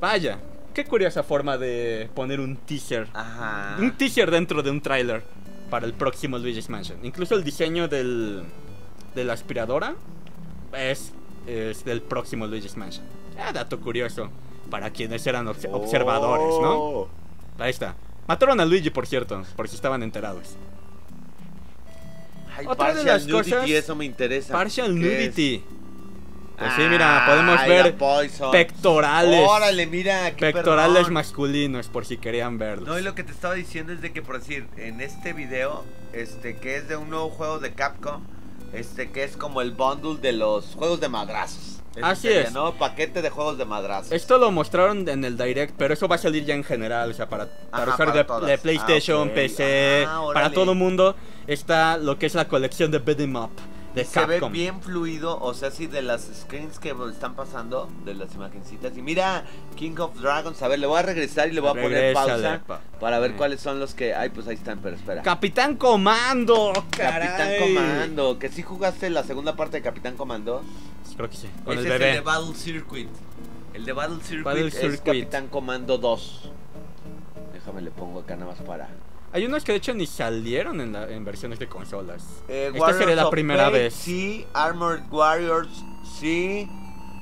[0.00, 0.38] Vaya,
[0.74, 3.08] qué curiosa forma de poner un teaser.
[3.14, 3.76] Ajá.
[3.78, 5.22] Un teaser dentro de un tráiler
[5.70, 7.04] para el próximo Luigi's Mansion.
[7.04, 8.42] Incluso el diseño del,
[9.14, 9.94] de la aspiradora
[10.72, 11.12] es,
[11.46, 13.04] es del próximo Luigi's Mansion.
[13.38, 14.30] Ah, dato curioso
[14.70, 16.74] para quienes eran obs- observadores, ¿no?
[16.78, 17.08] Oh.
[17.58, 17.94] Ahí está.
[18.26, 20.56] Mataron a Luigi, por cierto, por si estaban enterados.
[22.56, 24.52] Ay, Otra de partial las nudity, cosas- eso me interesa.
[24.52, 25.64] Partial nudity.
[26.58, 27.96] Pues sí, mira, podemos Ay, ver
[28.52, 29.48] pectorales.
[29.48, 32.86] Órale, mira, Pectorales masculinos, por si querían verlos.
[32.86, 35.84] No, y lo que te estaba diciendo es de que, por decir, en este video,
[36.12, 38.22] este, que es de un nuevo juego de Capcom,
[38.74, 41.79] este, que es como el bundle de los juegos de madrazos.
[42.02, 42.52] Así es.
[42.52, 42.72] ¿no?
[42.74, 44.12] Paquete de juegos de madrazos.
[44.12, 47.14] Esto lo mostraron en el direct, pero eso va a salir ya en general, o
[47.14, 48.46] sea, para, para Ajá, usar para de, todas.
[48.48, 49.34] de PlayStation, Ah, ok.
[49.34, 51.16] PC, Ah, para todo mundo.
[51.46, 53.50] Está lo que es la colección de Beat'em Up
[53.94, 58.14] de Se ve bien fluido, o sea, sí, de las screens que están pasando, de
[58.14, 58.96] las imagencitas.
[58.96, 59.42] Y mira,
[59.74, 62.60] King of Dragons, a ver, le voy a regresar y le voy a poner pausa
[62.64, 62.82] pa.
[63.00, 63.34] para ver Eh.
[63.36, 64.14] cuáles son los que...
[64.14, 65.22] Ay, pues ahí están, pero espera.
[65.22, 67.58] Capitán Comando, Capitán caray.
[67.74, 70.62] Comando, que sí jugaste la segunda parte de Capitán Comando.
[71.20, 73.08] Creo que sí, con Ese el es el de Battle Circuit.
[73.74, 75.02] El de Battle Circuit Battle es Circuit.
[75.04, 76.50] Capitán Comando 2.
[77.52, 78.88] Déjame le pongo acá nada más para.
[79.32, 82.24] Hay unos que de hecho ni salieron en, la- en versiones de consolas.
[82.48, 83.94] Eh, Esta sería la primera Fate, vez.
[83.94, 85.84] Sí, Armored Warriors,
[86.18, 86.66] sí.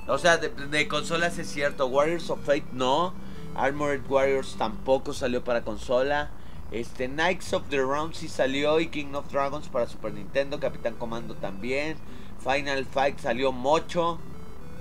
[0.07, 1.87] O sea, de, de consolas es cierto.
[1.89, 3.13] Warriors of Fate no.
[3.57, 6.31] Armored Warriors tampoco salió para consola.
[6.71, 8.79] Este, Knights of the Round sí salió.
[8.79, 10.61] Y King of Dragons para Super Nintendo.
[10.61, 11.97] Capitán Comando también.
[12.43, 14.19] Final Fight salió Mocho.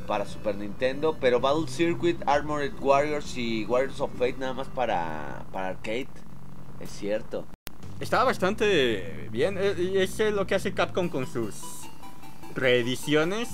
[0.07, 5.43] para Super Nintendo, pero Battle Circuit, Armored Warriors y Warriors of Fate nada más para,
[5.51, 6.07] para arcade.
[6.79, 7.45] Es cierto.
[7.99, 9.57] Estaba bastante bien.
[9.59, 11.55] eh, y Es lo que hace Capcom con sus
[12.55, 13.49] reediciones.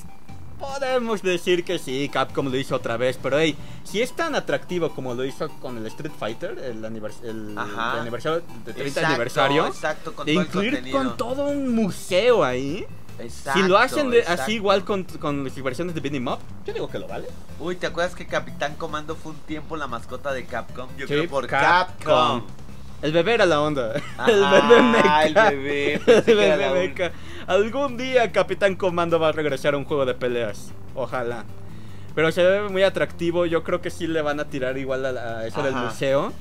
[0.60, 4.92] Podemos decir que sí, Capcom lo hizo otra vez, pero hey, si es tan atractivo
[4.92, 9.68] como lo hizo con el Street Fighter, el, anivers- el- aniversario de 30 Exacto, aniversario,
[9.68, 12.86] Exacto, con de todo el incluir con todo un museo ahí,
[13.20, 16.74] Exacto, si lo hacen de- así igual con, con las versiones de Beat'em Up, yo
[16.74, 17.28] digo que lo vale.
[17.60, 20.90] Uy, ¿te acuerdas que Capitán Comando fue un tiempo la mascota de Capcom?
[20.98, 21.96] Yo Sí, creo por Capcom.
[22.06, 22.44] Capcom.
[23.02, 23.94] El bebé era la onda.
[24.18, 25.24] Ajá, el bebé mecha.
[25.24, 26.24] el bebé, El
[26.58, 27.12] bebé.
[27.48, 30.72] Algún día Capitán Comando va a regresar a un juego de peleas.
[30.96, 31.44] Ojalá.
[32.16, 33.46] Pero se ve muy atractivo.
[33.46, 36.32] Yo creo que sí le van a tirar igual a, la- a eso del museo.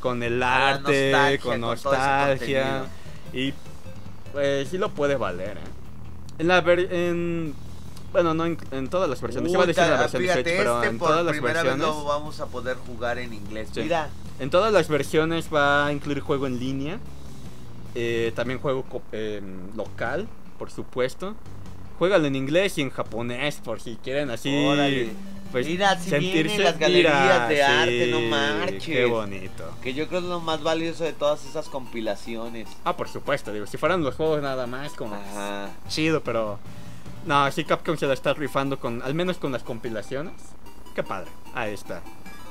[0.00, 2.84] Con el arte, nostalgia, con nostalgia.
[3.32, 3.54] y
[4.32, 5.56] pues sí lo puede valer.
[5.56, 5.79] ¿eh?
[6.40, 7.54] En la ver- en
[8.12, 9.52] bueno, no en, en todas las versiones.
[9.52, 11.62] Iba a Uy, decir la versión de fíjate, Switch, pero este en todas las primera
[11.62, 11.96] vez versiones.
[11.96, 13.68] lo vamos a poder jugar en inglés.
[13.72, 13.82] Sí.
[13.82, 14.08] Mira,
[14.40, 16.98] En todas las versiones va a incluir juego en línea.
[17.94, 19.40] eh, también juego eh,
[19.76, 20.26] local,
[20.58, 21.34] por supuesto.
[21.98, 24.48] Juégalo en inglés y en japonés, por si quieren así.
[24.66, 25.10] Órale.
[25.52, 28.84] Pues, Mira, si sentirse- las galerías mira, de arte, no sí, marches.
[28.84, 29.64] Qué bonito.
[29.82, 32.68] que yo creo que es lo más valioso de todas esas compilaciones.
[32.84, 35.70] Ah, por supuesto, digo, si fueran los juegos nada más, como Ajá.
[35.88, 36.58] chido, pero.
[37.26, 40.32] No, sí, Capcom se la está rifando con, al menos con las compilaciones.
[40.94, 41.30] Qué padre.
[41.54, 42.00] Ahí está.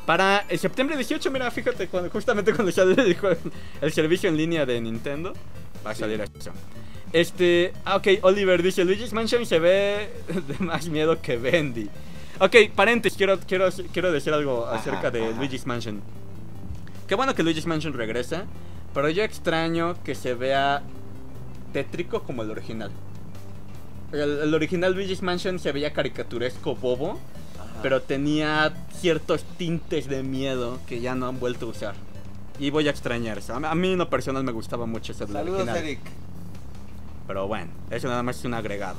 [0.05, 3.17] Para el septiembre 18, mira, fíjate, cuando, justamente cuando sale el,
[3.81, 5.33] el servicio en línea de Nintendo,
[5.85, 6.01] va a Sí.
[6.01, 6.51] salir eso.
[7.13, 10.09] Este, ah, ok, Oliver dice, Luigi's Mansion se ve
[10.47, 11.89] de más miedo que Bendy.
[12.39, 15.33] Ok, paréntesis, quiero, quiero, quiero decir algo acerca de.
[15.33, 16.01] Luigi's Mansion.
[17.07, 18.45] Qué bueno que Luigi's Mansion regresa,
[18.93, 20.81] pero yo extraño que se vea
[21.73, 22.91] tétrico como el original.
[24.13, 27.19] El, el original Luigi's Mansion se veía caricaturesco bobo,
[27.55, 27.81] Ajá.
[27.83, 31.95] pero tenía ciertos tintes de miedo que ya no han vuelto a usar.
[32.57, 33.53] Y voy a extrañar eso.
[33.55, 35.77] A mí en lo personal me gustaba mucho ese Saludos, original.
[35.77, 35.99] Eric.
[37.27, 38.97] Pero bueno, eso nada más es un agregado.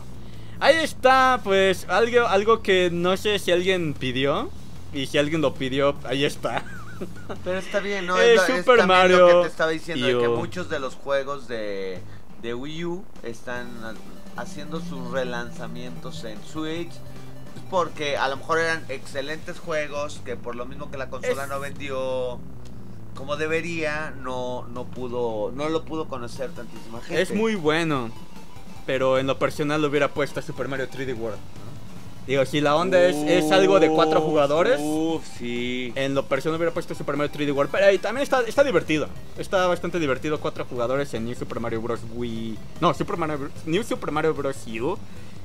[0.61, 4.51] Ahí está, pues algo, algo que no sé si alguien pidió.
[4.93, 6.65] Y si alguien lo pidió, ahí está.
[7.45, 8.19] Pero está bien, ¿no?
[8.21, 11.47] Eh, es, Super Mario lo que te estaba diciendo, de que muchos de los juegos
[11.49, 12.01] de,
[12.43, 16.93] de Wii U están ha- haciendo sus relanzamientos en Switch.
[17.71, 21.49] Porque a lo mejor eran excelentes juegos que por lo mismo que la consola Es-
[21.49, 22.41] no vendió
[23.15, 27.21] como debería, no, no pudo, no lo pudo conocer tantísima gente.
[27.23, 28.11] Es muy bueno.
[28.87, 31.37] Pero en lo personal lo hubiera puesto a Super Mario 3D World.
[31.39, 31.71] ¿no?
[32.27, 34.79] Digo, si la onda es, es algo de cuatro jugadores.
[34.81, 35.93] Uf, sí.
[35.97, 37.71] En lo personal hubiera puesto Super Mario 3D World.
[37.73, 39.09] Pero ahí también está, está divertido.
[39.39, 40.39] Está bastante divertido.
[40.39, 42.01] Cuatro jugadores en New Super Mario Bros.
[42.15, 42.57] Wii.
[42.81, 43.53] No, Super Mario Bros.
[43.67, 44.57] New Super Mario Bros.
[44.81, 44.97] U.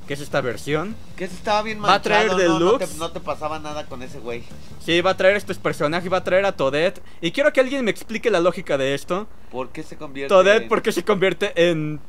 [0.08, 0.96] Que es esta versión.
[1.16, 2.60] Que se estaba bien Va a traer manchado, ¿no?
[2.66, 2.98] No te, deluxe.
[3.00, 4.44] no te pasaba nada con ese güey.
[4.86, 6.14] Sí, va a traer estos personajes.
[6.14, 7.02] Va a traer a Toadette.
[7.22, 9.26] Y quiero que alguien me explique la lógica de esto.
[9.50, 12.00] ¿Por qué se convierte Toadette, en- ¿por qué se convierte en.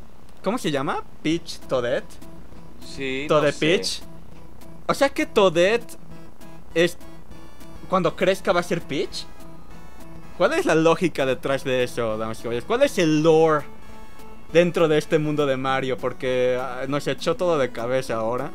[0.47, 1.03] ¿Cómo se llama?
[1.25, 2.07] Peach Toadette.
[2.81, 3.67] Sí, no Toadette sé.
[3.67, 4.03] Peach.
[4.87, 5.99] O sea que Toadette
[6.73, 6.97] es.
[7.89, 9.25] Cuando crezca va a ser Peach.
[10.39, 12.65] ¿Cuál es la lógica detrás de eso, damas y caballeros?
[12.65, 13.65] ¿Cuál es el lore
[14.53, 15.99] dentro de este mundo de Mario?
[15.99, 18.53] Porque ah, nos echó todo de cabeza ahora.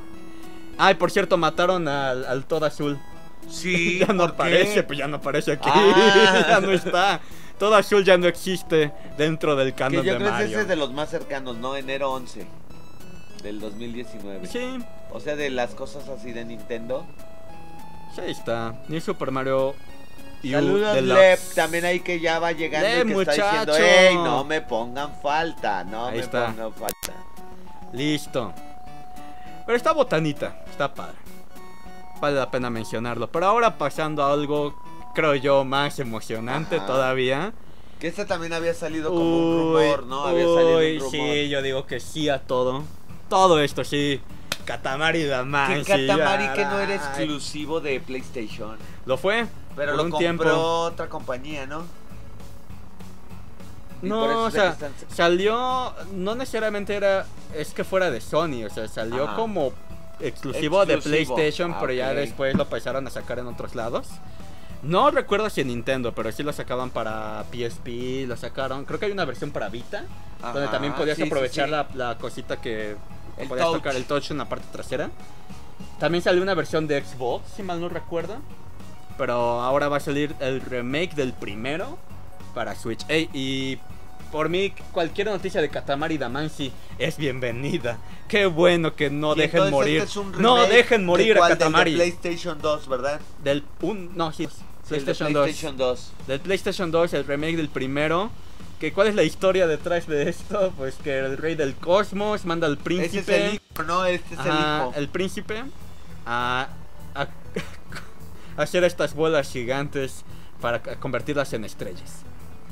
[0.78, 3.02] Ay, por cierto, mataron al, al Toad Azul.
[3.50, 5.70] Sí, ya no aparece, pues ya no aparece aquí.
[5.76, 6.46] Ah.
[6.52, 7.20] ya no está.
[7.62, 10.48] Toad Azul ya no existe dentro del Que canon yo de creo que Mario.
[10.48, 11.76] ese es de los más cercanos, ¿no?
[11.76, 12.48] Enero 11
[13.44, 14.48] del 2019.
[14.48, 14.80] Sí,
[15.12, 17.06] O sea, de las cosas así de Nintendo.
[18.16, 18.74] sí, ahí está.
[18.88, 19.76] Ni Super Mario.
[20.44, 21.02] U Saludos.
[21.04, 21.40] Lep.
[21.54, 23.78] También ahí que ya va llegando Lep, y que está diciendo, muchacho.
[23.86, 25.84] ¡Ey, no me pongan falta!
[25.84, 26.48] No Ahí me está.
[26.48, 27.14] pongan falta.
[27.94, 28.54] Listo.
[29.68, 31.18] Pero está botanita, está padre.
[32.20, 33.32] Vale la pena mencionarlo.
[33.32, 34.74] Pero ahora pasando a algo,
[35.14, 36.86] creo yo, más emocionante Ajá.
[36.86, 37.54] todavía.
[38.00, 40.24] Que este también había salido como un Uy, rumor, ¿no?
[40.26, 41.12] Había salido un rumor.
[41.12, 42.84] sí, yo digo que sí a todo.
[43.30, 44.20] Todo esto, sí.
[44.66, 45.84] Katamari Damacy.
[45.84, 48.78] Que Katamari que no era exclusivo de PlayStation.
[49.06, 49.46] Lo fue.
[49.76, 50.44] Pero lo un compró tiempo.
[50.46, 51.84] otra compañía, ¿no?
[54.02, 54.76] Y No, o sea,
[55.14, 55.94] salió.
[56.14, 57.26] No necesariamente era.
[57.56, 59.36] Es que fuera de Sony, o sea, salió Ajá.
[59.36, 59.74] como
[60.20, 61.36] exclusivo, de Exclusivo.
[61.36, 62.16] PlayStation, Ah, pero ya ok.
[62.16, 64.08] después lo empezaron a sacar en otros lados.
[64.84, 68.86] No recuerdo si en Nintendo, pero sí lo sacaban para PSP, lo sacaron.
[68.86, 70.06] Creo que hay una versión para Vita,
[70.42, 71.72] donde también podías sí, aprovechar sí.
[71.72, 72.96] La, la cosita que
[73.38, 73.78] El podías touch.
[73.78, 75.12] tocar el touch en la parte trasera.
[76.00, 78.38] También salió una versión de Xbox, si mal no recuerdo.
[79.18, 82.00] Pero ahora va a salir el remake del primero
[82.56, 83.06] para Switch.
[83.08, 83.78] Ey, y
[84.32, 88.00] por mí, cualquier noticia de Katamari Damacy es bienvenida.
[88.28, 90.02] Qué bueno que no Y dejen morir.
[90.02, 91.50] este es no dejen ¿de morir a cuál?
[91.50, 91.96] Del de Katamari.
[91.96, 93.20] PlayStation 2, ¿verdad?
[93.44, 94.48] Del un, no, sí,
[94.92, 95.44] Sí, el de PlayStation 2.
[95.44, 96.12] PlayStation 2.
[96.28, 98.32] Del PlayStation 2, el remake del primero.
[98.80, 100.74] Que, ¿Cuál es la historia detrás de esto?
[100.78, 103.20] Pues que el rey del cosmos manda al príncipe.
[103.20, 104.06] Ese es el hijo, ¿no?
[104.06, 104.94] Este es Ajá, el hijo.
[104.98, 105.64] el príncipe
[106.26, 106.68] a,
[107.14, 107.22] a-
[108.58, 110.24] a hacer estas bolas gigantes
[110.60, 112.24] para convertirlas en estrellas.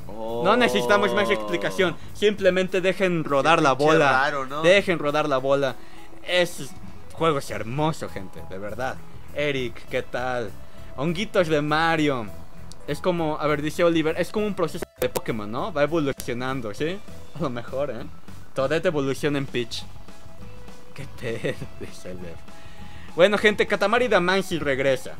[0.08, 3.76] No necesitamos más explicación, simplemente dejen rodar la Oh.
[3.78, 4.12] bola.
[4.12, 4.64] raro, ¿no?
[4.64, 5.76] Dejen rodar la bola.
[6.28, 6.70] Es
[7.14, 8.96] juego es hermoso, gente, de verdad.
[9.36, 10.50] Eric, ¿qué tal?
[11.00, 12.28] Honguitos de Mario.
[12.86, 15.72] Es como, a ver, dice Oliver, es como un proceso de Pokémon, ¿no?
[15.72, 17.00] Va evolucionando, ¿sí?
[17.36, 18.04] A lo mejor, ¿eh?
[18.54, 19.86] Toadette evoluciona en Peach.
[20.94, 22.14] Qué pedo, dice.
[23.16, 25.14] Bueno, gente, Katamari Damacy regresa.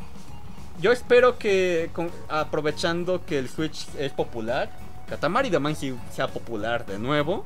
[0.82, 1.90] Yo espero que,
[2.28, 4.70] aprovechando que el Switch es popular,
[5.08, 7.46] Katamari Damacy sea popular de nuevo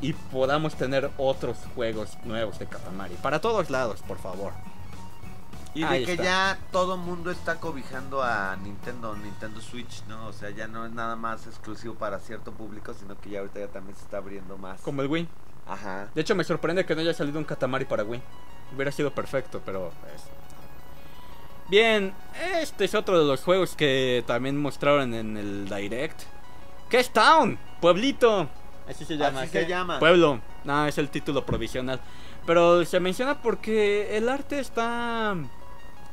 [0.00, 3.14] y podamos tener otros juegos nuevos de Katamari.
[3.16, 4.54] Para todos lados, por favor.
[5.74, 6.24] Y de que está.
[6.24, 10.28] ya todo mundo está cobijando a Nintendo, Nintendo Switch, ¿no?
[10.28, 13.60] O sea, ya no es nada más exclusivo para cierto público, sino que ya ahorita
[13.60, 14.80] ya también se está abriendo más.
[14.82, 15.28] Como el Wii.
[15.66, 16.08] Ajá.
[16.14, 18.22] De hecho, me sorprende que no haya salido un Katamari para Wii.
[18.74, 20.22] Hubiera sido perfecto, pero pues.
[21.68, 22.12] Bien,
[22.60, 26.22] este es otro de los juegos que también mostraron en el Direct.
[26.88, 27.58] ¿Qué es Town?
[27.80, 28.48] Pueblito.
[28.88, 29.42] Así se llama.
[29.42, 29.62] Así ¿qué?
[29.62, 29.98] se llama.
[29.98, 30.40] Pueblo.
[30.64, 32.00] No, es el título provisional.
[32.46, 35.34] Pero se menciona porque el arte está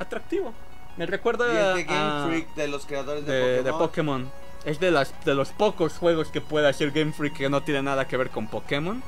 [0.01, 0.53] atractivo.
[0.97, 4.23] Me recuerda Y de Game a- Freak, de los creadores de, de, de Pokémon.
[4.25, 4.31] Pokémon.
[4.65, 7.81] Es de, las, de los pocos juegos que puede hacer Game Freak que no tiene
[7.81, 9.01] nada que ver con Pokémon.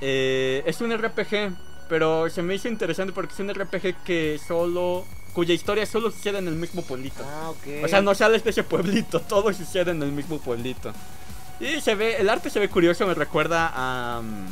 [0.00, 1.56] Eh, es un RPG,
[1.88, 5.04] pero se me hizo interesante porque es un RPG que solo.
[5.32, 7.24] cuya historia solo sucede en el mismo pueblito.
[7.26, 7.84] Ah, ok.
[7.84, 10.92] O sea, no sales de ese pueblito, todo sucede en el mismo pueblito.
[11.60, 14.46] Y se ve, el arte se ve curioso, me recuerda a, mm,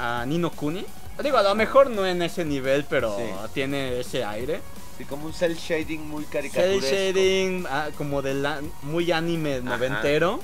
[0.00, 0.84] a Nino Kuni.
[1.22, 3.24] Digo, a lo mejor no en ese nivel, pero Sí.
[3.54, 4.60] tiene ese aire.
[4.96, 6.86] Sí, como un cel shading muy Cel caricaturesco.
[6.90, 10.40] shading, ah, como de la, muy anime noventero.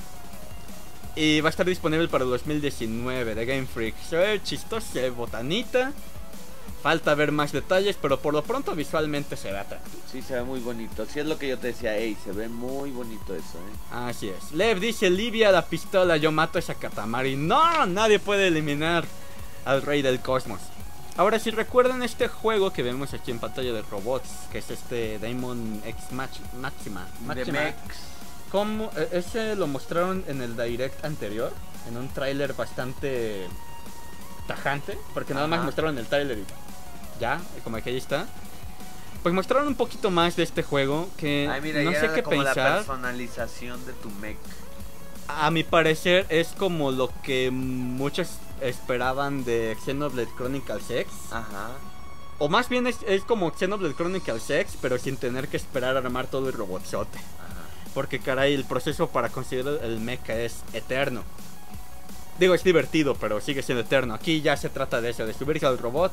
[1.15, 3.95] Y va a estar disponible para el 2019 de Game Freak.
[4.09, 5.93] Se ve chistoso, botanita.
[6.83, 10.03] Falta ver más detalles, pero por lo pronto visualmente se ve atractivo.
[10.11, 11.05] Sí, se ve muy bonito.
[11.11, 11.97] Sí, es lo que yo te decía.
[11.97, 13.75] Ey, se ve muy bonito eso, ¿eh?
[13.91, 14.51] Así es.
[14.51, 17.37] Lev dice, Livia la pistola, yo mato a esa Katamari.
[17.37, 19.05] No, nadie puede eliminar
[19.65, 20.61] al rey del cosmos.
[21.17, 25.17] Ahora, si recuerdan este juego que vemos aquí en pantalla de robots, que es este
[25.19, 27.07] Daemon X Mach- Maxima.
[27.25, 27.59] Maxima.
[28.51, 28.91] ¿Cómo?
[28.97, 31.53] E- Ese lo mostraron en el direct anterior,
[31.87, 33.47] en un tráiler bastante
[34.47, 36.45] tajante, porque nada más mostraron el tráiler y
[37.19, 38.25] ya, como que ahí está.
[39.23, 42.43] Pues mostraron un poquito más de este juego que Ay, mira, no sé qué como
[42.43, 42.77] la pensar.
[42.77, 44.37] personalización de tu mech.
[45.27, 48.29] A mi parecer es como lo que muchos
[48.61, 51.13] esperaban de Xenoblade Chronicles X.
[51.31, 51.69] Ajá.
[52.37, 55.99] O más bien es, es como Xenoblade Chronicles X, pero sin tener que esperar a
[55.99, 57.17] armar todo el robotzote.
[57.17, 57.91] Ajá.
[57.93, 61.23] Porque caray, el proceso para conseguir el mecha es eterno.
[62.39, 64.13] Digo, es divertido, pero sigue siendo eterno.
[64.13, 66.11] Aquí ya se trata de eso, de subirse al robot.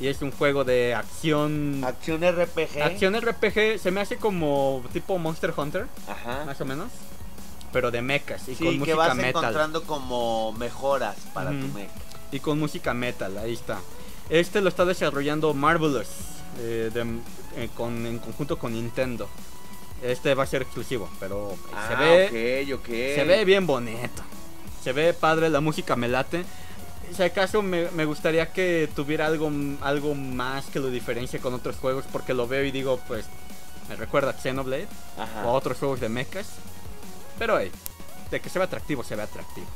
[0.00, 1.82] Y es un juego de acción...
[1.84, 2.82] Acción RPG.
[2.82, 6.44] Acción RPG, se me hace como tipo Monster Hunter, Ajá.
[6.44, 6.88] más o menos.
[7.74, 9.28] Pero de mechas y Sí, con que música vas metal.
[9.42, 11.60] encontrando como mejoras para Ujú.
[11.60, 11.90] tu mech.
[12.32, 13.80] Y con música metal, ahí está.
[14.30, 16.06] Este lo está desarrollando Marvelous
[16.60, 19.28] eh, de- eh, con, en conjunto con Nintendo.
[20.02, 22.86] Este va a ser exclusivo, pero Ah, se ve ok, ok.
[22.86, 24.22] se ve bien bonito.
[24.82, 26.44] Se ve padre, la música me late.
[27.16, 29.50] Si acaso me, me gustaría que tuviera algo,
[29.82, 33.26] algo más que lo diferencie con otros juegos, porque lo veo y digo, pues,
[33.88, 34.86] me recuerda a Xenoblade
[35.18, 35.44] Ajá.
[35.46, 36.46] o a otros juegos de mechas.
[37.38, 37.70] Pero, hey,
[38.30, 39.66] de que se ve atractivo, se ve atractivo.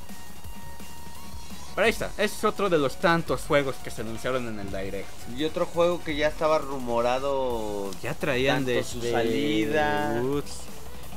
[1.75, 5.09] Pero ahí está, es otro de los tantos juegos que se anunciaron en el Direct.
[5.37, 7.91] Y otro juego que ya estaba rumorado.
[8.03, 10.21] Ya traían de su salida.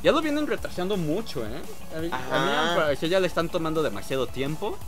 [0.04, 1.62] Ya lo vienen retrasando mucho, ¿eh?
[1.96, 4.78] A mí, a mí parece ya le están tomando demasiado tiempo.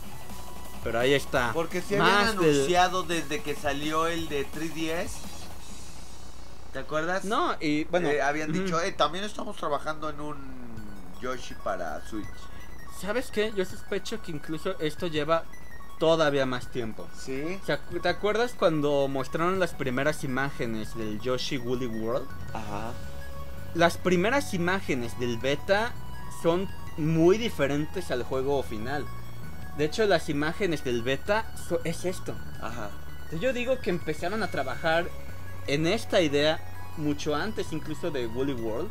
[0.83, 1.51] Pero ahí está.
[1.53, 5.09] Porque se habían del- anunciado desde que salió el de 3DS.
[6.73, 7.23] ¿Te acuerdas?
[7.25, 8.09] No, y bueno.
[8.09, 10.64] Eh, habían dicho, eh, también estamos trabajando en un
[11.25, 12.25] Yoshi para Switch.
[13.01, 13.51] ¿Sabes qué?
[13.55, 15.43] Yo sospecho que incluso esto lleva
[15.99, 17.07] todavía más tiempo.
[17.17, 17.59] ¿Sí?
[18.01, 22.27] ¿te acuerdas cuando mostraron las primeras imágenes del Yoshi Woolly World?
[22.53, 22.91] Ajá.
[23.73, 25.91] Las primeras imágenes del beta
[26.43, 29.05] son muy diferentes al juego final.
[29.77, 32.33] De hecho, las imágenes del beta so- es esto.
[32.61, 32.89] Ajá.
[33.41, 35.09] Yo digo que empezaron a trabajar
[35.67, 36.59] en esta idea
[36.97, 38.89] mucho antes incluso de Woolly World.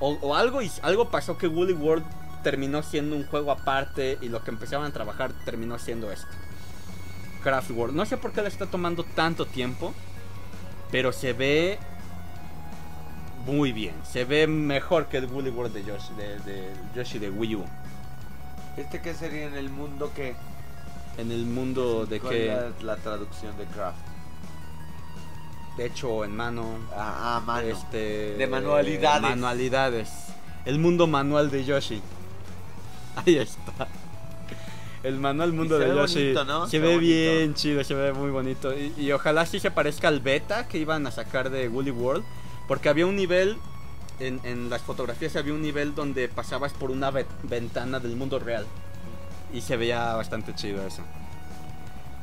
[0.00, 2.04] O, o algo, algo pasó que Woolly World
[2.42, 6.28] terminó siendo un juego aparte y lo que empezaban a trabajar terminó siendo esto.
[7.42, 7.96] Craft World.
[7.96, 9.94] No sé por qué le está tomando tanto tiempo,
[10.90, 11.78] pero se ve
[13.46, 13.94] muy bien.
[14.04, 17.64] Se ve mejor que el Woolly World de Yoshi de, de Yoshi de Wii U.
[18.76, 20.34] ¿Este qué sería en el mundo que
[21.18, 23.98] En el mundo de ¿Cuál que, es la traducción de craft?
[25.76, 27.66] De hecho, en mano, Ah, ah, mano.
[27.68, 29.22] este, De manualidades.
[29.22, 30.10] manualidades.
[30.64, 32.00] El mundo manual de Yoshi.
[33.16, 33.86] Ahí está.
[35.02, 36.14] El manual mundo de ve Yoshi.
[36.34, 36.64] bonito, ¿no?
[36.64, 38.72] Se, Se ve bien chido, se ve muy bonito.
[38.76, 42.24] Y, y ojalá sí se parezca al beta que iban a sacar de Woolly World.
[42.68, 43.56] Porque había un nivel.
[44.18, 48.38] En, en las fotografías había un nivel donde pasabas por una ve- ventana del mundo
[48.38, 48.66] real.
[49.52, 51.02] Y se veía bastante chido eso.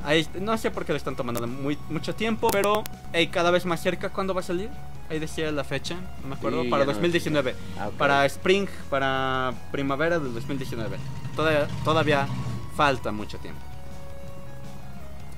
[0.04, 2.84] Ahí, no sé por qué le están tomando muy, mucho tiempo, pero
[3.14, 4.70] hey, cada vez más cerca, ¿cuándo va a salir?
[5.10, 7.56] Ahí decía la fecha, no me acuerdo, Sí, para ya no 2019.
[7.80, 7.94] Ah, ok.
[7.96, 10.98] Para Spring, para primavera del 2019.
[11.36, 12.28] Todavía, todavía
[12.76, 13.62] falta mucho tiempo.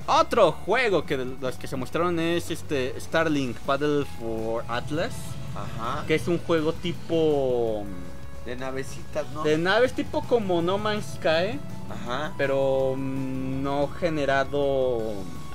[0.07, 5.13] Otro juego que de los que se mostraron es este Starlink Battle for Atlas,
[5.55, 6.05] Ajá.
[6.05, 7.83] que es un juego tipo
[8.45, 9.43] De navecitas, ¿no?
[9.43, 12.33] de naves tipo como No Man's Sky, Ajá.
[12.37, 14.99] pero mm, no generado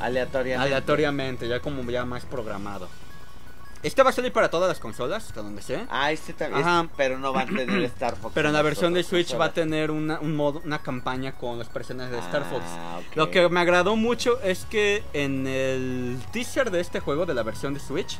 [0.01, 0.64] Aleatoriamente.
[0.66, 2.88] aleatoriamente, ya como ya más programado.
[3.82, 5.86] Este va a salir para todas las consolas, hasta donde sé.
[5.88, 6.66] Ah, este también.
[6.66, 6.86] Ajá.
[6.99, 8.32] Pero no va a tener Star Fox.
[8.34, 11.59] Pero en la versión de Switch va a tener una, un modo, una campaña con
[11.59, 12.62] los personajes de Star Fox.
[12.66, 13.01] Ah.
[13.14, 17.43] Lo que me agradó mucho es que en el teaser de este juego, de la
[17.43, 18.18] versión de Switch,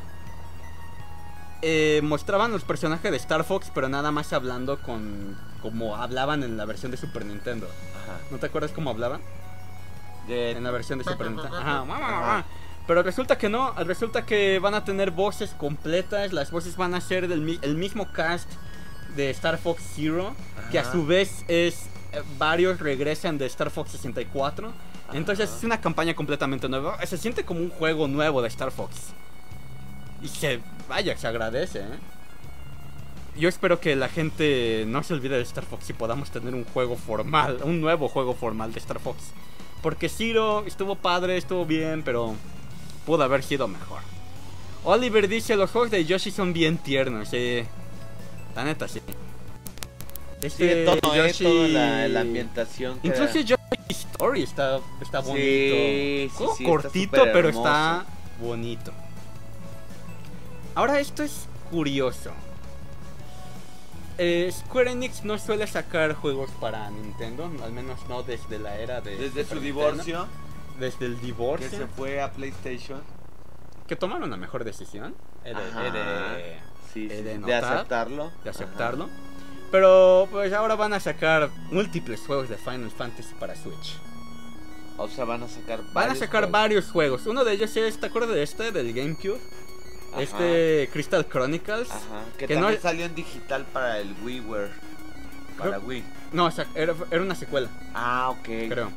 [1.63, 6.57] eh, mostraban los personajes de Star Fox, pero nada más hablando con como hablaban en
[6.57, 7.67] la versión de Super Nintendo.
[7.67, 8.19] Ajá.
[8.31, 9.21] ¿No te acuerdas cómo hablaban?
[10.27, 11.57] De- En la versión de Super Nintendo.
[11.57, 11.83] Ajá.
[12.33, 12.45] Ajá.
[12.87, 17.01] Pero resulta que no, resulta que van a tener voces completas, las voces van a
[17.01, 18.51] ser del mi- el mismo cast
[19.17, 20.35] de Star Fox Zero,
[20.73, 24.73] que a su vez es eh, varios regresan de Star Fox 64.
[25.13, 29.13] Entonces es una campaña completamente nueva, se siente como un juego nuevo de Star Fox.
[30.23, 31.99] Y se vaya, se agradece, ¿eh?
[33.37, 36.65] Yo espero que la gente no se olvide de Star Fox y podamos tener un
[36.65, 39.19] juego formal, un nuevo juego formal de Star Fox.
[39.83, 42.35] Porque Zero estuvo padre, estuvo bien, pero
[43.07, 44.01] pudo haber sido mejor.
[44.85, 47.63] Oliver dice, los juegos de Yoshi son bien tiernos, sí.
[48.55, 49.01] La neta, sí.
[50.41, 52.99] Sí, Este todo, eh, Yoshi- toda la, la ambientación.
[53.03, 53.41] Incluso da.
[53.41, 53.57] Yoshi
[53.91, 55.37] Story está, está bonito.
[55.45, 58.05] sí, sí, cortito, pero está
[58.41, 58.93] bonito.
[60.75, 62.31] Ahora esto es curioso.
[64.19, 69.01] Eh, Square Enix no suele sacar juegos para Nintendo, al menos no desde la era
[69.01, 69.63] de Desde Super su Nintendo.
[69.65, 70.27] divorcio,
[70.79, 73.03] desde el que divorcio, se fue a PlayStation.
[73.87, 75.15] que tomaron la mejor decisión,
[75.45, 76.59] he de, he de-
[76.93, 78.31] Sí, he sí, de de, notar, aceptarlo.
[78.45, 79.09] de aceptarlo.
[79.71, 83.97] Pero pues ahora van a sacar múltiples juegos de Final Fantasy para Switch.
[84.99, 86.51] O sea, van a sacar Van a sacar juegos.
[86.53, 87.27] varios juegos.
[87.27, 88.71] Uno de ellos es, ¿te acuerdas de este?
[88.73, 89.41] Del GameCube.
[90.13, 90.23] Ajá.
[90.23, 91.91] Este Crystal Chronicles.
[91.91, 92.01] Ajá.
[92.39, 94.71] Que, que no- también salió en digital para el WiiWare.
[95.59, 96.05] Para Creo- Wii.
[96.33, 98.45] No, o sea, era, era una secuela, Ah, ok.
[98.69, 98.91] creo.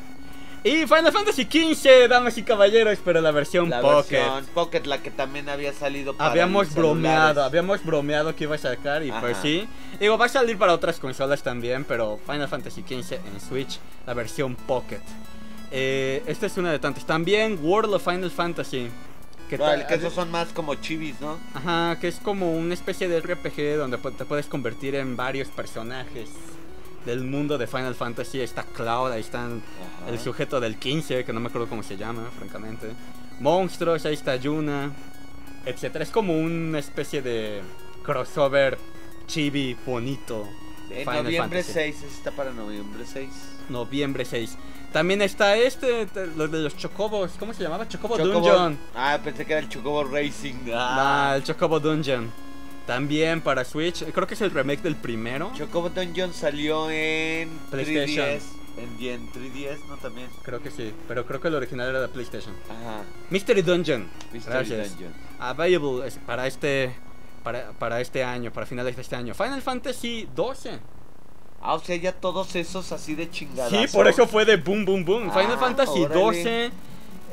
[0.66, 4.16] Y Final Fantasy XV, damas y caballeros, pero la versión La Pocket.
[4.18, 8.60] versión Pocket, la que también había salido para Habíamos bromeado, habíamos bromeado que iba a
[8.60, 9.42] sacar y pues Ajá.
[9.42, 9.68] sí.
[10.00, 14.14] Digo, va a salir para otras consolas también, pero Final Fantasy XV en Switch, la
[14.14, 15.02] versión Pocket.
[15.72, 17.06] Eh, esta es una de tantas.
[17.06, 18.90] También World of Final Fantasy.
[19.58, 21.38] Que Vale, ta- que esos son más como chivis, ¿no?
[21.54, 26.30] Ajá, que es como una especie de RPG donde te puedes convertir en varios personajes
[27.06, 28.42] del mundo de Final Fantasy.
[28.42, 29.62] Está Cloud, ahí están
[30.02, 30.10] Ajá.
[30.12, 32.88] el sujeto del 15, que no me acuerdo cómo se llama, francamente.
[33.40, 34.92] Monstruos, ahí está Yuna,
[35.66, 36.04] etcétera.
[36.04, 37.62] Es como una especie de
[38.04, 38.78] crossover
[39.28, 40.48] chibi bonito.
[40.90, 41.74] En noviembre Fantasy.
[41.74, 43.30] 6, ese está para noviembre 6.
[43.70, 44.58] Noviembre 6.
[44.94, 47.88] También está este, te- los de los Chocobos, ¿cómo se llamaba?
[47.90, 48.78] Chocobo, Chocobo- Dungeon.
[48.96, 50.70] Ah, pensé que era el Chocobo Racing.
[50.74, 51.36] Ah, Ah.
[51.36, 52.32] el Chocobo Dungeon.
[52.86, 54.04] También para Switch.
[54.12, 55.52] Creo que es el remake del primero.
[55.56, 58.26] Chocobo Dungeon salió en PlayStation.
[58.26, 58.44] 3DS.
[58.78, 59.98] En, en 3DS, ¿no?
[59.98, 60.28] También.
[60.44, 62.54] Creo que sí, pero creo que el original era de PlayStation.
[62.70, 63.04] Ajá.
[63.30, 64.08] Mystery Dungeon.
[64.32, 64.90] Mystery Gracias.
[64.92, 65.14] Dungeon.
[65.40, 66.96] Available para este
[67.44, 69.34] para, para este año, para finales de este año.
[69.34, 70.80] Final Fantasy 12.
[71.64, 73.72] Ah, o sea, ya todos esos así de chingadas.
[73.72, 75.30] Sí, por eso fue de boom boom boom.
[75.32, 76.06] Ah, Final Fantasy.
[76.06, 76.72] 12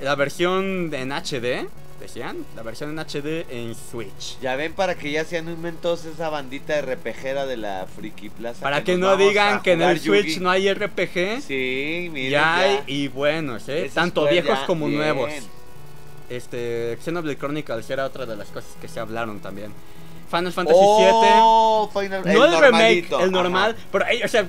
[0.03, 1.69] la versión en HD,
[2.01, 4.39] decían, la versión en HD en Switch.
[4.41, 8.31] Ya ven, para que ya se animen todos esa bandita de repejera de la Friki
[8.31, 8.63] Plaza.
[8.63, 11.43] Para que no digan que en el Switch no hay RPG.
[11.43, 12.31] Sí, miren.
[12.31, 12.85] ya hay ya.
[12.87, 13.87] y buenos, ¿eh?
[13.87, 14.99] Ese tanto viejos ya, como bien.
[14.99, 15.31] nuevos.
[16.31, 19.73] Este, Xenoblade Chronicles era otra de las cosas que se hablaron también.
[20.31, 22.39] Final Fantasy Oh, Final, 7.
[22.39, 23.73] No el, remake, el normal.
[23.77, 23.87] ajá.
[23.93, 24.47] Pero, o sea,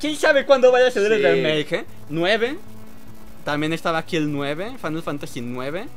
[0.00, 1.26] ¿Quién sabe cuándo vaya a salir el Sí.
[1.26, 1.72] remake?
[1.72, 1.84] eh?
[2.08, 2.56] 9.
[3.44, 5.88] También estaba aquí el 9, Final Fantasy 9.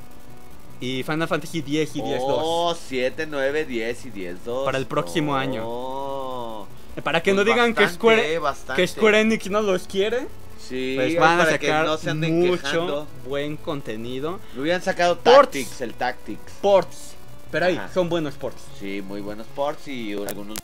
[0.82, 2.39] Y Final Fantasy 10 y 10 2.
[2.43, 4.65] Oh, 7, 9, 10 y 10 2.
[4.65, 5.61] Para el próximo año.
[5.65, 6.67] Oh.
[7.03, 8.82] Para que no Pues digan que bastante, Square, bastante.
[8.82, 10.28] que Square Enix no los quiere,
[10.59, 11.91] Sí, pues van a que sacar no
[12.32, 13.07] mucho quejando.
[13.28, 14.39] buen contenido.
[14.55, 15.51] Le hubieran sacado Ports.
[15.51, 16.53] Tactics, el Tactics.
[16.61, 17.14] Ports.
[17.56, 17.88] Pero ahí, Ajá.
[17.93, 18.62] son buenos ports.
[18.78, 20.58] Sí, muy buenos ports y algunos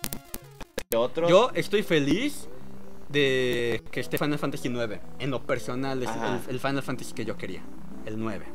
[0.93, 1.29] otros.
[1.29, 2.49] Yo estoy feliz
[3.07, 4.99] de que esté Final Fantasy 9.
[5.19, 7.61] En lo personal, es el, el Final Fantasy que yo quería.
[8.05, 8.45] El 9.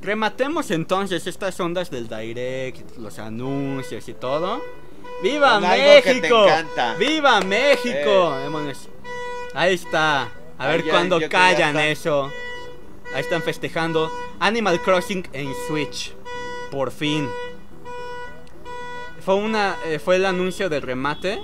[0.00, 4.62] Rematemos entonces estas ondas del direct, los anuncios y todo.
[5.22, 6.44] ¡Viva Con algo que te México!
[6.46, 6.94] encanta.
[6.94, 8.34] ¡Viva México!
[8.38, 8.88] Demonios.
[9.52, 10.30] Ahí está.
[10.56, 12.30] A ver cuándo callan eso.
[13.14, 16.14] Ahí están festejando Animal Crossing en Switch.
[16.72, 17.28] Por fin.
[19.24, 21.40] Fue una eh, fue el anuncio del remate.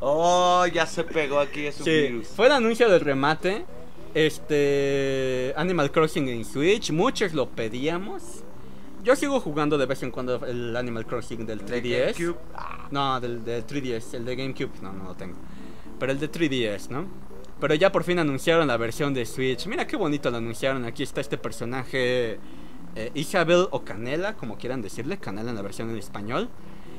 [0.00, 2.26] Oh, ya se pegó aquí, es un Sí, virus.
[2.28, 3.64] fue el anuncio del remate.
[4.14, 8.42] Este Animal Crossing en Switch, muchos lo pedíamos.
[9.02, 12.14] Yo sigo jugando de vez en cuando el Animal Crossing del De 3DS.
[12.18, 12.38] GameCube.
[12.54, 15.36] Ah, No, del, del 3DS, el de GameCube, no, no lo tengo.
[15.98, 17.06] Pero el de 3DS, ¿no?
[17.60, 19.66] Pero ya por fin anunciaron la versión de Switch.
[19.66, 20.84] Mira qué bonito lo anunciaron.
[20.86, 22.38] Aquí está este personaje
[22.96, 26.48] eh, Isabel o Canela, como quieran decirle, Canela en la versión en español.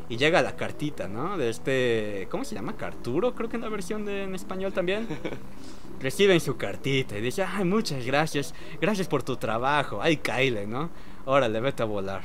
[0.07, 1.37] Y llega la cartita, ¿no?
[1.37, 2.77] De este, ¿cómo se llama?
[2.77, 5.07] Carturo, creo que en la versión de, en español también.
[5.99, 9.99] Reciben su cartita y dice, ay, muchas gracias, gracias por tu trabajo.
[10.01, 10.91] Ay, Kyle, ¿no?
[11.25, 12.23] Órale, vete a volar.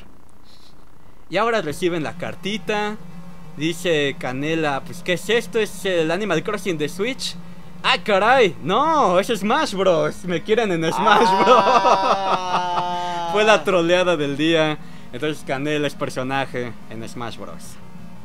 [1.30, 2.98] Y ahora reciben la cartita.
[3.56, 5.58] Dice Canela, pues ¿qué es esto?
[5.58, 7.36] ¿Es el Animal Crossing de Switch?
[7.82, 8.54] ¡Ah, caray!
[8.62, 10.24] No, es Smash Bros.
[10.24, 11.64] Me quieren en Smash Bros.
[11.66, 13.30] Ah.
[13.32, 14.78] Fue la troleada del día.
[15.12, 17.74] Entonces Canela es personaje en Smash Bros.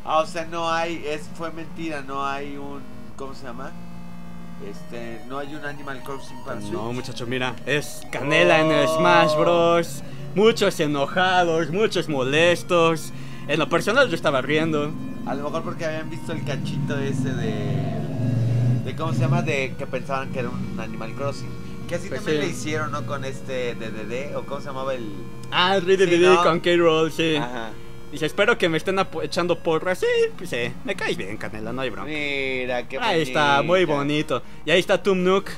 [0.03, 2.81] Ah, o sea, no hay, es, fue mentira, no hay un,
[3.15, 3.71] ¿cómo se llama?
[4.69, 6.73] Este, no hay un Animal Crossing para Switch.
[6.73, 10.03] No, muchachos, mira, es Canela en Smash Bros.
[10.35, 13.11] Muchos enojados, muchos molestos.
[13.47, 14.91] En lo personal yo estaba riendo.
[15.25, 17.94] A lo mejor porque habían visto el cachito ese de,
[18.85, 19.41] de ¿cómo se llama?
[19.41, 21.49] De que pensaban que era un Animal Crossing.
[21.89, 22.47] Que así Pues también sí.
[22.47, 23.05] le hicieron, ¿no?
[23.05, 25.11] Con este DDD, o ¿cómo se llamaba el...?
[25.51, 26.43] Ah, Ready Sí, Diddy ¿no?
[26.43, 27.35] con K-Roll, sí.
[27.35, 27.69] Ajá.
[28.11, 29.99] Dice, espero que me estén echando porras.
[29.99, 30.05] Sí,
[30.37, 32.07] pues sí, me caes bien, Canela, no hay broma.
[32.07, 34.41] Mira, qué Ahí está, muy bonito.
[34.65, 35.49] Y ahí está Tum Nook.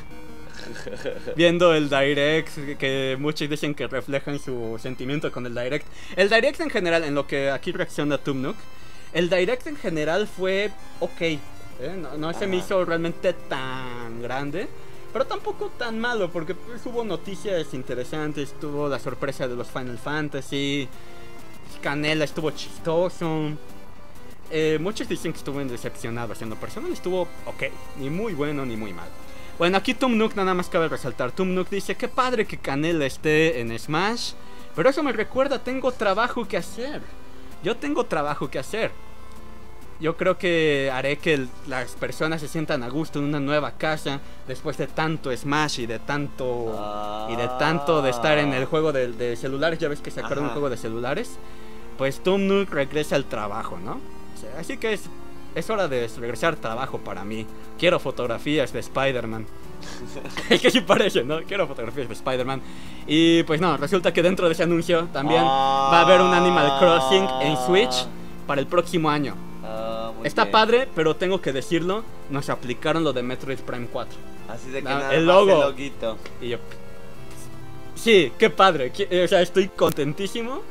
[1.35, 5.85] Viendo el direct, que muchos dicen que reflejan su sentimiento con el direct.
[6.15, 8.55] El direct en general, en lo que aquí reacciona Tum Nook,
[9.13, 11.21] el direct en general fue ok.
[11.79, 11.95] ¿Eh?
[11.97, 14.67] No, no se me hizo realmente tan grande,
[15.13, 18.53] pero tampoco tan malo, porque pues, hubo noticias interesantes.
[18.59, 20.87] Tuvo la sorpresa de los Final Fantasy.
[21.81, 23.51] Canela estuvo chistoso.
[24.49, 26.91] Eh, muchos dicen que estuvo decepcionado haciendo personal.
[26.91, 27.63] Estuvo ok,
[27.99, 29.09] ni muy bueno ni muy mal.
[29.57, 31.31] Bueno, aquí Tom Nook nada más cabe resaltar.
[31.31, 34.33] Tom Nook dice, qué padre que Canela esté en Smash.
[34.75, 37.01] Pero eso me recuerda, tengo trabajo que hacer.
[37.63, 38.91] Yo tengo trabajo que hacer.
[39.99, 43.71] Yo creo que haré que el- las personas se sientan a gusto en una nueva
[43.71, 48.65] casa después de tanto Smash y de tanto y de tanto de estar en el
[48.65, 49.79] juego de, de celulares.
[49.79, 50.53] Ya ves que sacaron un Ajá.
[50.53, 51.37] juego de celulares.
[51.97, 53.93] Pues Tom Nook regresa al trabajo, ¿no?
[53.93, 55.05] O sea, Así que es,
[55.55, 57.47] es hora de regresar al trabajo para mí.
[57.79, 59.47] Quiero fotografías de Spider-Man.
[60.51, 61.41] es que sí parece, ¿no?
[61.41, 62.61] Quiero fotografías de Spider-Man.
[63.07, 66.77] Y pues no, resulta que dentro de ese anuncio también va a haber un Animal
[66.79, 68.05] Crossing en Switch
[68.45, 69.35] para el próximo año.
[70.27, 74.17] Está padre, pero tengo que decirlo, nos aplicaron lo de Metroid Prime 4.
[74.49, 75.63] Así de que nada el más logo.
[75.63, 76.17] el loguito.
[76.41, 76.57] Y yo...
[77.95, 78.93] Sí, qué padre.
[78.93, 80.61] qui- O sea, estoy contentísimo,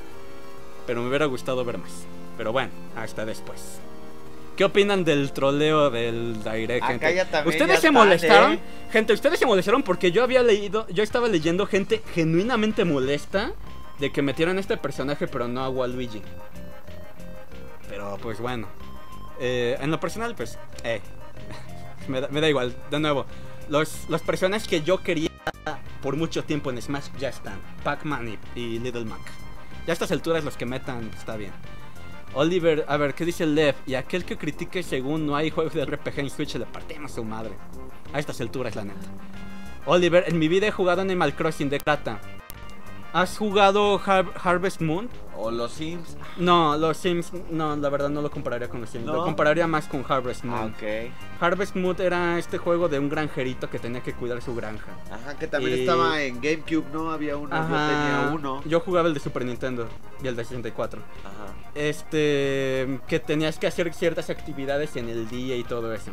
[0.87, 1.91] pero me hubiera gustado ver más.
[2.39, 3.81] Pero bueno, hasta después.
[4.57, 6.83] ¿Qué opinan del troleo del direct?
[6.85, 7.15] Acá gente?
[7.15, 8.53] ya también ¿Ustedes ya se molestaron?
[8.55, 8.61] ¿eh?
[8.91, 13.53] Gente, ustedes se molestaron porque yo había leído, yo estaba leyendo gente genuinamente molesta
[13.99, 16.23] de que metieron a este personaje pero no a Waluigi.
[17.89, 18.69] Pero pues bueno.
[19.41, 21.01] Eh, en lo personal, pues, eh,
[22.09, 22.75] me, da, me da igual.
[22.91, 23.27] De nuevo,
[23.69, 25.31] los, los personajes que yo quería
[26.03, 27.59] por mucho tiempo en Smash ya están.
[27.85, 29.21] Pac-Man y, y Little Mac.
[29.87, 31.53] Ya a estas alturas los que metan está bien.
[32.35, 33.75] Oliver, a ver, ¿qué dice Lev?
[33.87, 37.25] Y aquel que critique según no hay juegos de RPG en Switch le partimos su
[37.25, 37.53] madre.
[38.13, 39.07] A estas alturas, la neta.
[39.87, 42.19] Oliver, en mi vida he jugado Animal Crossing de Crata.
[43.13, 45.09] ¿Has jugado Har- Harvest Moon?
[45.39, 46.17] O los Sims.
[46.39, 49.05] No, los Sims, no, la verdad no lo compararía con los Sims.
[49.07, 50.75] Lo compararía más con Harvest Moon.
[50.75, 51.13] Ah, ok.
[51.41, 54.93] Harvest Moon era este juego de un granjerito que tenía que cuidar su granja.
[55.11, 57.11] Ajá, que también Y- estaba en GameCube, ¿no?
[57.13, 57.89] Había uno, yo Ajá.
[57.89, 58.63] tenía uno.
[58.65, 59.89] Yo jugaba el de Super Nintendo
[60.23, 61.01] y el de 64.
[61.25, 61.53] Ajá.
[61.75, 66.11] Este, que tenías que hacer ciertas actividades en el día y todo eso.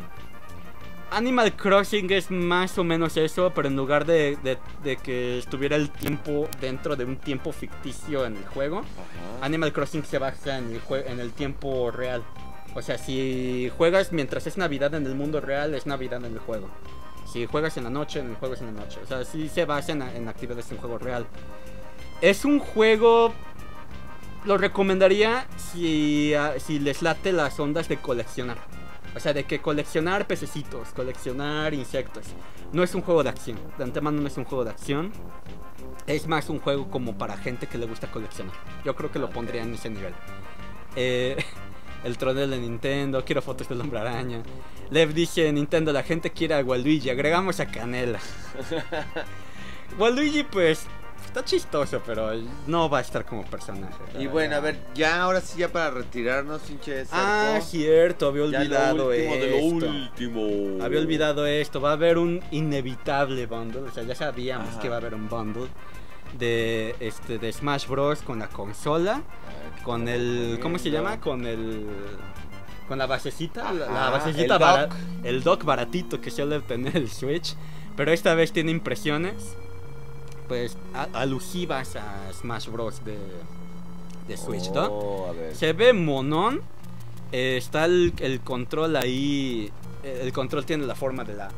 [1.16, 5.76] Animal Crossing es más o menos eso, pero en lugar de, de- de que estuviera
[5.76, 9.44] el tiempo dentro de un tiempo ficticio en el juego, Ajá.
[9.46, 12.22] Animal Crossing se basa en el, jue- en el tiempo real.
[12.74, 16.38] O sea, si juegas mientras es Navidad en el mundo real, es Navidad en el
[16.40, 16.68] juego.
[17.32, 18.98] Si juegas en la noche, en el juego es en la noche.
[19.02, 21.26] O sea, sí se basa en, en actividades en juego real.
[22.20, 23.32] Es un juego...
[24.44, 28.58] Lo recomendaría si, ah, si les late las ondas de coleccionar.
[29.16, 32.24] O sea, de que coleccionar pececitos, coleccionar insectos.
[32.72, 33.58] No es un juego de acción.
[33.78, 35.12] De antemano no es un juego de acción.
[36.06, 38.54] Es más un juego como para gente que le gusta coleccionar.
[38.84, 40.14] Yo creo que lo pondría en ese nivel.
[40.96, 41.36] Eh,
[42.04, 44.42] el troleo de Nintendo, quiero fotos del hombre araña.
[44.90, 48.18] Lev dice, Nintendo, la gente quiere a Waluigi, agregamos a Canela.
[49.98, 50.86] Waluigi pues
[51.34, 52.30] está chistoso, pero
[52.66, 53.96] no va a estar como personaje.
[54.18, 58.50] Y bueno, a ver, ya ahora sí, ya para retirarnos, pinche Ah, cierto, había Ya
[58.50, 59.86] lo olvidado de lo esto.
[59.90, 60.84] último.
[60.84, 64.80] Había olvidado esto, va a haber un inevitable bundle, o sea, ya sabíamos Ajá.
[64.80, 65.66] que va a haber un bundle
[66.38, 69.22] de este de Smash Bros con la consola,
[69.82, 71.20] con el ¿cómo se llama?
[71.20, 71.84] Con el
[72.88, 74.94] con la basecita, la- basecita el dock.
[75.24, 77.54] el dock baratito que suele tener el Switch,
[77.96, 79.56] pero esta vez tiene impresiones
[80.48, 83.18] pues a- alusivas a Smash Bros de
[84.28, 84.86] de Switch, ¿no?
[84.86, 85.54] Oh, a ver.
[85.54, 86.62] Se ve monón.
[87.32, 89.70] eh, está el, el control ahí.
[90.02, 91.48] El control tiene la forma de la,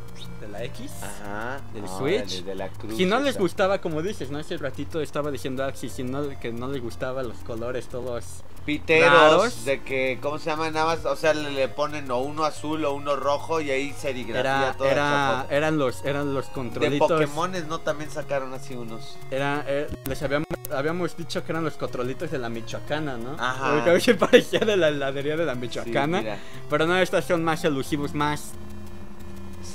[0.41, 0.91] de la X.
[1.03, 1.61] Ajá.
[1.73, 2.45] del órale, Switch.
[2.45, 4.39] de la cruz Si no les gustaba, como dices, ¿no?
[4.39, 8.43] Hace ratito estaba diciendo Axi, si no, que no les gustaban los colores todos.
[8.67, 9.65] Piteros, raros.
[9.65, 10.69] de que, ¿cómo se llama?
[10.71, 13.93] Nada más, o sea, le, le ponen o uno azul o uno rojo y ahí
[13.97, 17.09] serigrafía Era, toda era, eran los, eran los De controlitos.
[17.09, 17.79] Pokémones, ¿no?
[17.79, 19.17] También sacaron así unos.
[19.31, 23.37] Era, eh, les habíamos, habíamos dicho que eran los controlitos de la Michoacana, ¿no?
[23.39, 23.73] Ajá.
[23.73, 26.19] Porque a se parecía de la heladería de la Sí, Michoacana.
[26.19, 26.39] mira.
[26.69, 28.51] pero no, estas son más elusivos, más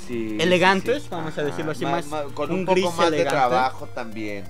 [0.06, 3.24] Sí, Elegantes, sí, vamos a decirlo así, más con un un, poco gris más de
[3.24, 4.44] trabajo también.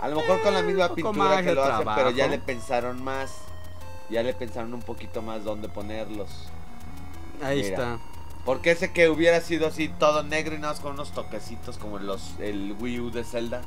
[0.00, 2.38] A lo mejor con la misma poco pintura más que lo hacen, pero ya le
[2.38, 3.32] pensaron más.
[4.10, 6.28] Ya le pensaron un poquito más dónde ponerlos.
[7.42, 7.68] Ahí Mira.
[7.68, 7.98] está.
[8.44, 11.98] Porque ese que hubiera sido así todo negro y nada más con unos toquecitos como
[11.98, 13.62] los el Wii U de Zelda.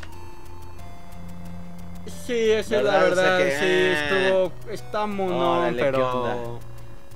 [2.26, 3.12] Sí, esa es la ¿Verdad?
[3.12, 3.38] O sea verdad.
[3.38, 4.20] que, sí, ah.
[4.28, 4.72] estuvo.
[4.72, 6.60] Está monón, Órale, ¿qué pero.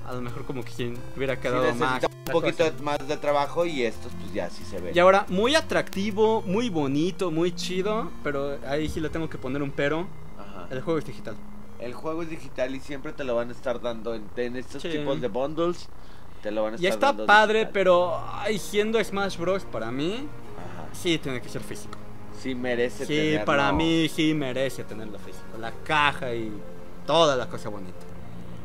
[0.09, 2.03] A lo mejor como que sí hubiera Sí quedado más.
[2.03, 4.95] un poquito más de trabajo y estos pues ya sí se ven.
[4.95, 8.09] Y ahora, muy atractivo, muy bonito, muy chido.
[8.23, 10.07] Pero ahí sí le tengo que poner un pero.
[10.39, 10.67] Ajá.
[10.71, 11.35] El juego es digital.
[11.79, 14.81] El juego es digital y siempre te lo van a estar dando en, en estos
[14.81, 14.89] Sí.
[14.89, 15.87] tipos de bundles.
[16.41, 17.73] Te lo van a estar Y está dando padre, digital.
[17.73, 18.19] pero.
[18.33, 19.63] Ay, siendo Smash Bros.
[19.65, 20.89] para mí, Ajá.
[20.93, 21.97] sí tiene que ser físico.
[22.41, 23.45] Sí merece Sí, tenerlo.
[23.45, 25.45] para mí sí merece tenerlo físico.
[25.59, 26.51] La caja y
[27.05, 27.93] toda la cosa bonita.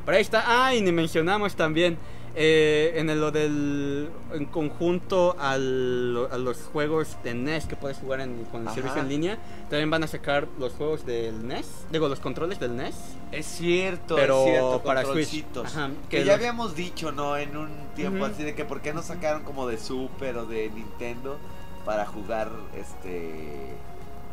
[0.04, 0.44] Pero ahí está.
[0.66, 1.96] Ah, y ni mencionamos también
[2.36, 4.10] eh, en el- lo del.
[4.32, 8.74] En conjunto al- a los juegos de NES que puedes jugar en- con el Ajá.
[8.74, 9.38] servicio en línea.
[9.70, 11.86] También van a sacar los juegos del NES.
[11.92, 12.96] Digo, los controles del NES.
[13.30, 15.04] Es cierto, Pero es cierto, para.
[15.04, 15.44] Switch.
[15.64, 17.36] Ajá, que, que ya los- habíamos dicho, ¿no?
[17.36, 18.32] En un tiempo Ujú.
[18.34, 21.38] así de que por qué no sacaron como de Super o de Nintendo
[21.84, 23.74] para jugar este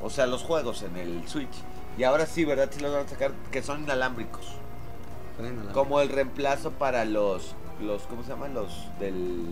[0.02, 1.54] o sea, los juegos en el Switch.
[2.00, 2.70] Y ahora sí, ¿verdad?
[2.74, 4.48] Sí los van a sacar que son inalámbricos.
[5.42, 8.54] La- Como el reemplazo para los los ¿cómo se llaman?
[8.54, 9.46] Los del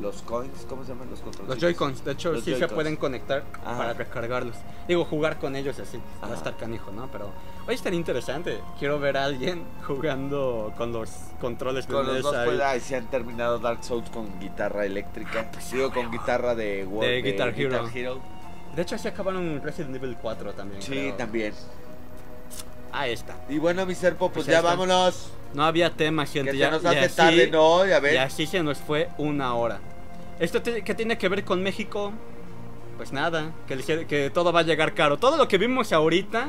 [0.00, 1.48] los coins, ¿cómo se llaman los controles?
[1.50, 3.76] Los Joy-Cons, de hecho, Los sí se pueden conectar Ajá.
[3.76, 4.56] para recargarlos.
[4.88, 5.98] Digo, jugar con ellos así.
[6.22, 6.32] Va Ajá.
[6.32, 7.08] a estar canijo, ¿no?
[7.12, 7.28] Pero
[7.68, 8.60] hoy estaría interesante.
[8.78, 12.96] Quiero ver a alguien jugando con los controles de Con los dos pues ay, se
[12.96, 15.50] han terminado Dark Souls con guitarra eléctrica.
[15.70, 17.86] Digo con guitarra de, Wo- De Guitar Hero.
[17.92, 18.18] Hero.
[18.74, 20.80] De hecho, así acabaron Resident Evil 4 también.
[20.80, 21.14] Sí, creo.
[21.14, 21.52] también.
[22.92, 23.36] Ahí está.
[23.48, 25.30] Y bueno, mi serpo, pues, Pues ya vámonos.
[25.54, 26.52] No había tema, Que gente.
[26.52, 27.84] se ya, nos hace así- tarde, ¿no?
[27.86, 29.80] Ya Y así se nos fue una hora.
[30.38, 32.12] ¿Esto qué tiene que ver con México?
[32.96, 35.18] Pues nada, que, le- que todo va a llegar caro.
[35.18, 36.48] Todo lo que vimos ahorita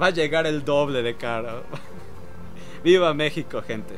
[0.00, 1.64] va a llegar el doble de caro.
[2.84, 3.94] Viva México, gente.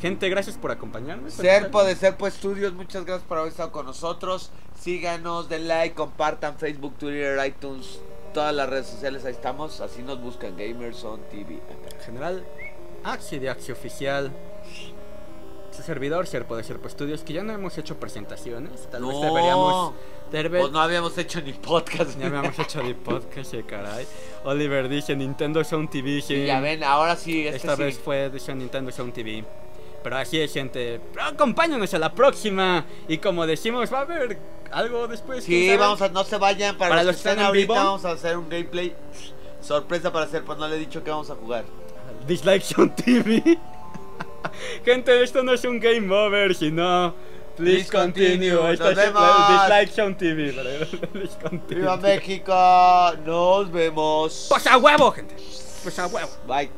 [0.00, 1.30] Gente, gracias por acompañarme.
[1.30, 4.50] Serpo de Serpo Studios, muchas gracias por haber estado con nosotros.
[4.80, 8.00] Síganos, den like, compartan Facebook, Twitter, iTunes,
[8.32, 9.80] todas las redes sociales, ahí estamos.
[9.80, 11.60] Así nos buscan Gamers on TV.
[12.04, 12.44] General
[13.04, 14.32] Axi de Axi Oficial.
[15.70, 18.88] Su servidor, Serpo de Serpo Studios, que ya no hemos hecho presentaciones.
[18.90, 19.20] Tal vez No.
[19.22, 19.94] deberíamos.
[20.30, 22.18] debe- Pues no habíamos hecho ni podcast.
[22.18, 24.06] Ya habíamos hecho de podcast, eh, caray.
[24.44, 26.20] Oliver dice Nintendo Sound TV.
[26.22, 27.82] Sí, Y ya ven, ahora sí, este Esta sí.
[27.82, 29.44] vez fue de Nintendo Sound TV.
[30.02, 31.00] Pero así es, gente.
[31.12, 32.84] Pero acompáñanos a la próxima.
[33.08, 34.38] Y como decimos, va a haber
[34.70, 35.44] algo después.
[35.44, 37.74] Sí, vamos a, no se vayan, para, Para los que están están ahorita vivo.
[37.74, 38.94] vamos a hacer un gameplay
[39.60, 41.64] sorpresa para hacer, pues no le he dicho que vamos a jugar.
[42.26, 43.42] Dislike Sound TV.
[44.84, 47.14] gente, esto no es un game over, sino
[47.56, 48.72] Please continue.
[48.72, 49.48] Está Nos vemos.
[49.48, 50.54] Dislike Sound TV.
[51.42, 51.82] continue.
[51.82, 53.12] ¡Viva México!
[53.24, 54.46] Nos vemos.
[54.48, 55.36] Pues a huevo, gente.
[55.82, 56.30] Pues a huevo.
[56.46, 56.70] Bye.